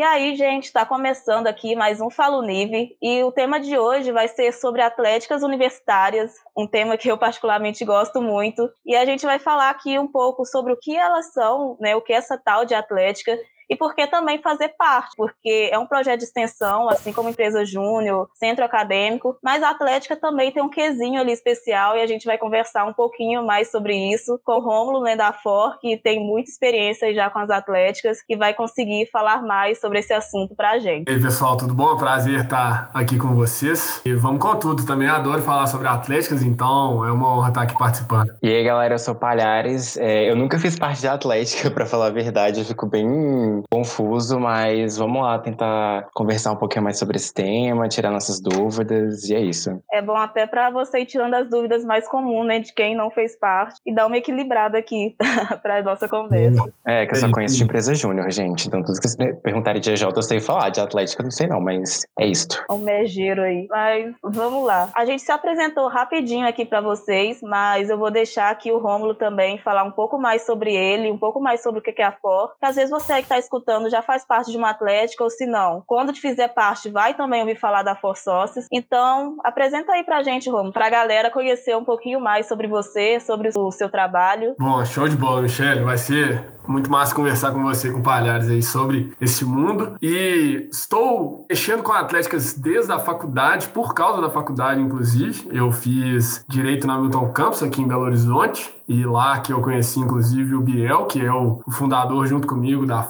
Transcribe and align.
E 0.00 0.02
aí, 0.02 0.34
gente, 0.34 0.64
está 0.64 0.86
começando 0.86 1.46
aqui 1.46 1.76
mais 1.76 2.00
um 2.00 2.08
Falo 2.08 2.40
Nive. 2.40 2.96
E 3.02 3.22
o 3.22 3.30
tema 3.30 3.60
de 3.60 3.76
hoje 3.76 4.10
vai 4.10 4.26
ser 4.28 4.50
sobre 4.50 4.80
atléticas 4.80 5.42
universitárias, 5.42 6.32
um 6.56 6.66
tema 6.66 6.96
que 6.96 7.12
eu 7.12 7.18
particularmente 7.18 7.84
gosto 7.84 8.22
muito. 8.22 8.72
E 8.86 8.96
a 8.96 9.04
gente 9.04 9.26
vai 9.26 9.38
falar 9.38 9.68
aqui 9.68 9.98
um 9.98 10.08
pouco 10.08 10.46
sobre 10.46 10.72
o 10.72 10.78
que 10.78 10.96
elas 10.96 11.34
são, 11.34 11.76
né, 11.78 11.94
o 11.94 12.00
que 12.00 12.14
é 12.14 12.16
essa 12.16 12.38
tal 12.38 12.64
de 12.64 12.72
atlética 12.72 13.38
e 13.70 13.76
porque 13.76 14.04
também 14.08 14.42
fazer 14.42 14.70
parte, 14.76 15.14
porque 15.16 15.70
é 15.72 15.78
um 15.78 15.86
projeto 15.86 16.18
de 16.18 16.24
extensão, 16.24 16.88
assim 16.88 17.12
como 17.12 17.28
empresa 17.28 17.64
júnior, 17.64 18.28
centro 18.34 18.64
acadêmico, 18.64 19.36
mas 19.40 19.62
a 19.62 19.70
Atlética 19.70 20.16
também 20.16 20.50
tem 20.50 20.60
um 20.60 20.68
quesinho 20.68 21.20
ali 21.20 21.30
especial 21.30 21.96
e 21.96 22.02
a 22.02 22.06
gente 22.06 22.26
vai 22.26 22.36
conversar 22.36 22.84
um 22.84 22.92
pouquinho 22.92 23.46
mais 23.46 23.70
sobre 23.70 23.94
isso 23.94 24.40
com 24.44 24.54
o 24.54 24.60
Rômulo 24.60 25.04
né, 25.04 25.14
da 25.14 25.32
FOR, 25.32 25.78
que 25.78 25.96
tem 25.96 26.18
muita 26.18 26.50
experiência 26.50 27.14
já 27.14 27.30
com 27.30 27.38
as 27.38 27.48
atléticas, 27.48 28.18
e 28.28 28.36
vai 28.36 28.52
conseguir 28.52 29.08
falar 29.12 29.42
mais 29.42 29.80
sobre 29.80 30.00
esse 30.00 30.12
assunto 30.12 30.56
pra 30.56 30.78
gente. 30.80 31.08
E 31.08 31.14
aí, 31.14 31.22
pessoal, 31.22 31.56
tudo 31.56 31.72
bom? 31.72 31.96
Prazer 31.96 32.40
estar 32.40 32.90
aqui 32.92 33.16
com 33.16 33.34
vocês. 33.34 34.00
E 34.04 34.12
vamos 34.14 34.40
com 34.40 34.56
tudo, 34.56 34.84
também 34.84 35.08
adoro 35.08 35.42
falar 35.42 35.68
sobre 35.68 35.86
atléticas, 35.86 36.42
então 36.42 37.04
é 37.04 37.12
uma 37.12 37.36
honra 37.36 37.48
estar 37.50 37.62
aqui 37.62 37.78
participando. 37.78 38.34
E 38.42 38.48
aí, 38.48 38.64
galera, 38.64 38.94
eu 38.94 38.98
sou 38.98 39.14
Palhares. 39.14 39.96
É, 39.96 40.28
eu 40.28 40.34
nunca 40.34 40.58
fiz 40.58 40.76
parte 40.76 41.00
de 41.00 41.06
atlética, 41.06 41.70
para 41.70 41.86
falar 41.86 42.06
a 42.06 42.10
verdade, 42.10 42.60
eu 42.60 42.64
fico 42.64 42.86
bem 42.86 43.59
confuso, 43.70 44.38
mas 44.38 44.96
vamos 44.96 45.22
lá 45.22 45.38
tentar 45.38 46.08
conversar 46.14 46.52
um 46.52 46.56
pouquinho 46.56 46.84
mais 46.84 46.98
sobre 46.98 47.16
esse 47.16 47.32
tema, 47.32 47.88
tirar 47.88 48.10
nossas 48.10 48.40
dúvidas, 48.40 49.28
e 49.28 49.34
é 49.34 49.40
isso. 49.40 49.80
É 49.92 50.00
bom 50.00 50.16
até 50.16 50.46
para 50.46 50.70
você 50.70 51.00
ir 51.00 51.06
tirando 51.06 51.34
as 51.34 51.48
dúvidas 51.48 51.84
mais 51.84 52.08
comuns, 52.08 52.46
né, 52.46 52.58
de 52.58 52.72
quem 52.72 52.96
não 52.96 53.10
fez 53.10 53.36
parte, 53.38 53.76
e 53.86 53.94
dar 53.94 54.06
uma 54.06 54.16
equilibrada 54.16 54.78
aqui 54.78 55.16
para 55.62 55.82
nossa 55.82 56.08
conversa. 56.08 56.62
É, 56.86 57.06
que 57.06 57.14
eu 57.14 57.16
só 57.16 57.30
conheço 57.30 57.56
de 57.56 57.64
empresa 57.64 57.94
júnior, 57.94 58.30
gente, 58.30 58.68
então 58.68 58.82
tudo 58.82 59.00
que 59.00 59.08
vocês 59.08 59.36
perguntarem 59.42 59.80
de 59.80 59.90
EJ 59.90 60.02
eu 60.02 60.22
sei 60.22 60.40
falar, 60.40 60.70
de 60.70 60.80
Atlética 60.80 61.22
eu 61.22 61.24
não 61.24 61.30
sei 61.30 61.46
não, 61.46 61.60
mas 61.60 62.02
é 62.18 62.26
isto. 62.26 62.62
Um 62.70 62.78
megeiro 62.78 63.42
aí, 63.42 63.66
mas 63.68 64.14
vamos 64.22 64.64
lá. 64.64 64.90
A 64.94 65.04
gente 65.04 65.22
se 65.22 65.32
apresentou 65.32 65.88
rapidinho 65.88 66.46
aqui 66.46 66.64
para 66.64 66.80
vocês, 66.80 67.40
mas 67.42 67.88
eu 67.90 67.98
vou 67.98 68.10
deixar 68.10 68.50
aqui 68.50 68.70
o 68.72 68.78
Rômulo 68.78 69.14
também 69.14 69.58
falar 69.58 69.84
um 69.84 69.90
pouco 69.90 70.18
mais 70.18 70.42
sobre 70.42 70.74
ele, 70.74 71.10
um 71.10 71.18
pouco 71.18 71.40
mais 71.40 71.62
sobre 71.62 71.80
o 71.80 71.82
que 71.82 72.00
é 72.00 72.04
a 72.04 72.12
FOR, 72.12 72.52
que 72.58 72.66
às 72.66 72.76
vezes 72.76 72.90
você 72.90 73.14
que 73.14 73.20
está 73.20 73.38
escutando 73.50 73.90
já 73.90 74.00
faz 74.00 74.24
parte 74.24 74.52
de 74.52 74.56
uma 74.56 74.70
atlética, 74.70 75.24
ou 75.24 75.28
se 75.28 75.44
não, 75.44 75.82
quando 75.84 76.12
te 76.12 76.20
fizer 76.20 76.48
parte, 76.48 76.88
vai 76.88 77.14
também 77.14 77.40
ouvir 77.40 77.58
falar 77.58 77.82
da 77.82 77.96
For 77.96 78.16
Sócios. 78.16 78.66
Então, 78.70 79.36
apresenta 79.42 79.92
aí 79.92 80.04
pra 80.04 80.22
gente, 80.22 80.48
Romo, 80.48 80.72
pra 80.72 80.88
galera 80.88 81.30
conhecer 81.30 81.76
um 81.76 81.84
pouquinho 81.84 82.20
mais 82.20 82.46
sobre 82.46 82.68
você, 82.68 83.18
sobre 83.18 83.50
o 83.56 83.72
seu 83.72 83.90
trabalho. 83.90 84.54
Bom, 84.56 84.84
show 84.84 85.08
de 85.08 85.16
bola, 85.16 85.42
Michelle. 85.42 85.82
Vai 85.82 85.98
ser 85.98 86.60
muito 86.68 86.88
massa 86.88 87.14
conversar 87.14 87.50
com 87.50 87.62
você, 87.62 87.90
com 87.90 88.00
Palhares 88.00 88.48
aí 88.48 88.62
sobre 88.62 89.12
esse 89.20 89.44
mundo. 89.44 89.96
E 90.00 90.68
estou 90.70 91.44
mexendo 91.50 91.82
com 91.82 91.92
atléticas 91.92 92.54
desde 92.54 92.92
a 92.92 92.98
faculdade, 92.98 93.68
por 93.68 93.92
causa 93.92 94.22
da 94.22 94.30
faculdade, 94.30 94.80
inclusive. 94.80 95.48
Eu 95.52 95.72
fiz 95.72 96.44
Direito 96.48 96.86
na 96.86 96.98
Milton 96.98 97.32
Campos, 97.32 97.62
aqui 97.62 97.82
em 97.82 97.88
Belo 97.88 98.02
Horizonte. 98.02 98.72
E 98.86 99.04
lá 99.04 99.38
que 99.38 99.52
eu 99.52 99.60
conheci, 99.60 100.00
inclusive, 100.00 100.54
o 100.54 100.60
Biel, 100.60 101.06
que 101.06 101.24
é 101.24 101.32
o 101.32 101.62
fundador 101.70 102.26
junto 102.26 102.46
comigo 102.46 102.84
da 102.84 103.02